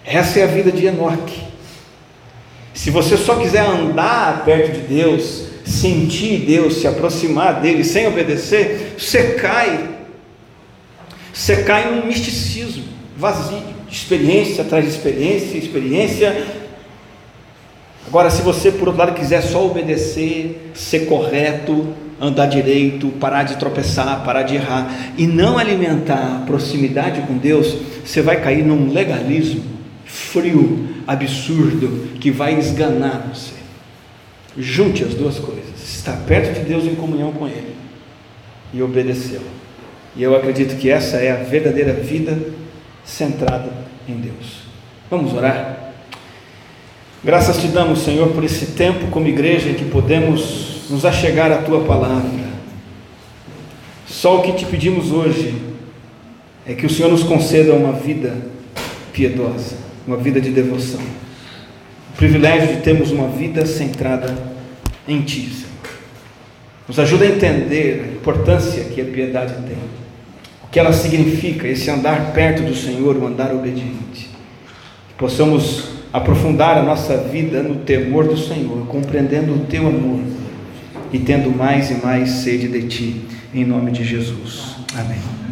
Essa 0.06 0.40
é 0.40 0.44
a 0.44 0.48
vida 0.48 0.72
de 0.72 0.86
Enoque. 0.86 1.42
Se 2.74 2.90
você 2.90 3.16
só 3.16 3.36
quiser 3.36 3.62
andar 3.62 4.44
perto 4.44 4.74
de 4.74 4.82
Deus, 4.88 5.46
sentir 5.64 6.40
Deus, 6.40 6.78
se 6.78 6.88
aproximar 6.88 7.62
dele 7.62 7.84
sem 7.84 8.08
obedecer, 8.08 8.96
você 8.98 9.36
cai. 9.36 9.90
Você 11.32 11.64
cai 11.64 11.92
num 11.92 12.08
misticismo 12.08 12.84
vazio, 13.16 13.62
experiência 13.90 14.64
atrás 14.64 14.86
de 14.86 14.92
experiência, 14.92 15.58
experiência 15.58 16.63
Agora, 18.08 18.30
se 18.30 18.42
você, 18.42 18.72
por 18.72 18.88
outro 18.88 19.04
lado, 19.04 19.14
quiser 19.14 19.42
só 19.42 19.66
obedecer, 19.66 20.72
ser 20.74 21.06
correto, 21.08 21.88
andar 22.20 22.46
direito, 22.46 23.10
parar 23.20 23.44
de 23.44 23.58
tropeçar, 23.58 24.24
parar 24.24 24.44
de 24.44 24.56
errar 24.56 25.14
e 25.18 25.28
não 25.28 25.58
alimentar 25.58 26.42
a 26.42 26.46
proximidade 26.46 27.22
com 27.22 27.38
Deus, 27.38 27.76
você 28.06 28.22
vai 28.22 28.42
cair 28.42 28.64
num 28.64 28.92
legalismo 28.92 29.64
frio, 30.06 30.88
absurdo, 31.08 32.18
que 32.20 32.30
vai 32.32 32.58
esganar 32.58 33.28
você. 33.34 33.54
Junte 34.58 35.04
as 35.04 35.14
duas 35.16 35.40
coisas: 35.40 35.82
estar 35.84 36.18
perto 36.28 36.60
de 36.60 36.66
Deus 36.66 36.86
em 36.86 36.96
comunhão 36.96 37.32
com 37.32 37.48
Ele 37.48 37.76
e 38.74 38.82
obedecê-lo. 38.82 39.54
E 40.16 40.22
eu 40.22 40.36
acredito 40.36 40.78
que 40.78 40.90
essa 40.90 41.18
é 41.18 41.32
a 41.32 41.44
verdadeira 41.44 41.94
vida 41.94 42.38
centrada 43.04 43.72
em 44.08 44.16
Deus. 44.16 44.64
Vamos 45.10 45.34
orar? 45.34 45.83
Graças 47.26 47.62
te 47.62 47.68
damos, 47.68 48.00
Senhor, 48.00 48.34
por 48.34 48.44
esse 48.44 48.66
tempo 48.74 49.08
como 49.08 49.30
igreja 49.30 49.70
em 49.70 49.76
que 49.76 49.86
podemos 49.86 50.82
nos 50.90 51.06
achegar 51.06 51.54
à 51.54 51.60
tua 51.60 51.86
palavra. 51.86 52.52
Só 54.06 54.40
o 54.40 54.42
que 54.42 54.52
te 54.52 54.66
pedimos 54.66 55.10
hoje 55.10 55.56
é 56.66 56.74
que 56.74 56.86
o 56.86 56.90
Senhor 56.90 57.10
nos 57.10 57.24
conceda 57.24 57.74
uma 57.76 57.94
vida 57.94 58.36
piedosa, 59.14 59.78
uma 60.06 60.18
vida 60.18 60.42
de 60.42 60.50
devoção. 60.50 61.00
O 62.14 62.18
privilégio 62.18 62.76
de 62.76 62.82
termos 62.82 63.10
uma 63.10 63.30
vida 63.30 63.66
centrada 63.66 64.38
em 65.08 65.22
Ti, 65.22 65.50
Senhor. 65.50 65.96
Nos 66.90 67.00
ajuda 67.00 67.24
a 67.24 67.30
entender 67.30 68.04
a 68.04 68.14
importância 68.16 68.84
que 68.84 69.00
a 69.00 69.06
piedade 69.06 69.54
tem, 69.66 69.78
o 70.62 70.68
que 70.70 70.78
ela 70.78 70.92
significa, 70.92 71.70
esse 71.70 71.90
andar 71.90 72.34
perto 72.34 72.64
do 72.64 72.76
Senhor, 72.76 73.16
o 73.16 73.26
andar 73.26 73.54
obediente. 73.54 74.30
Que 75.08 75.14
possamos 75.18 76.03
aprofundar 76.14 76.78
a 76.78 76.84
nossa 76.84 77.18
vida 77.18 77.64
no 77.64 77.78
temor 77.78 78.28
do 78.28 78.38
Senhor, 78.38 78.86
compreendendo 78.86 79.54
o 79.56 79.66
teu 79.66 79.88
amor 79.88 80.20
e 81.12 81.18
tendo 81.18 81.50
mais 81.50 81.90
e 81.90 81.96
mais 81.96 82.30
sede 82.30 82.68
de 82.68 82.88
ti, 82.88 83.22
em 83.52 83.66
nome 83.66 83.92
de 83.92 84.04
Jesus. 84.04 84.76
Amém. 84.96 85.43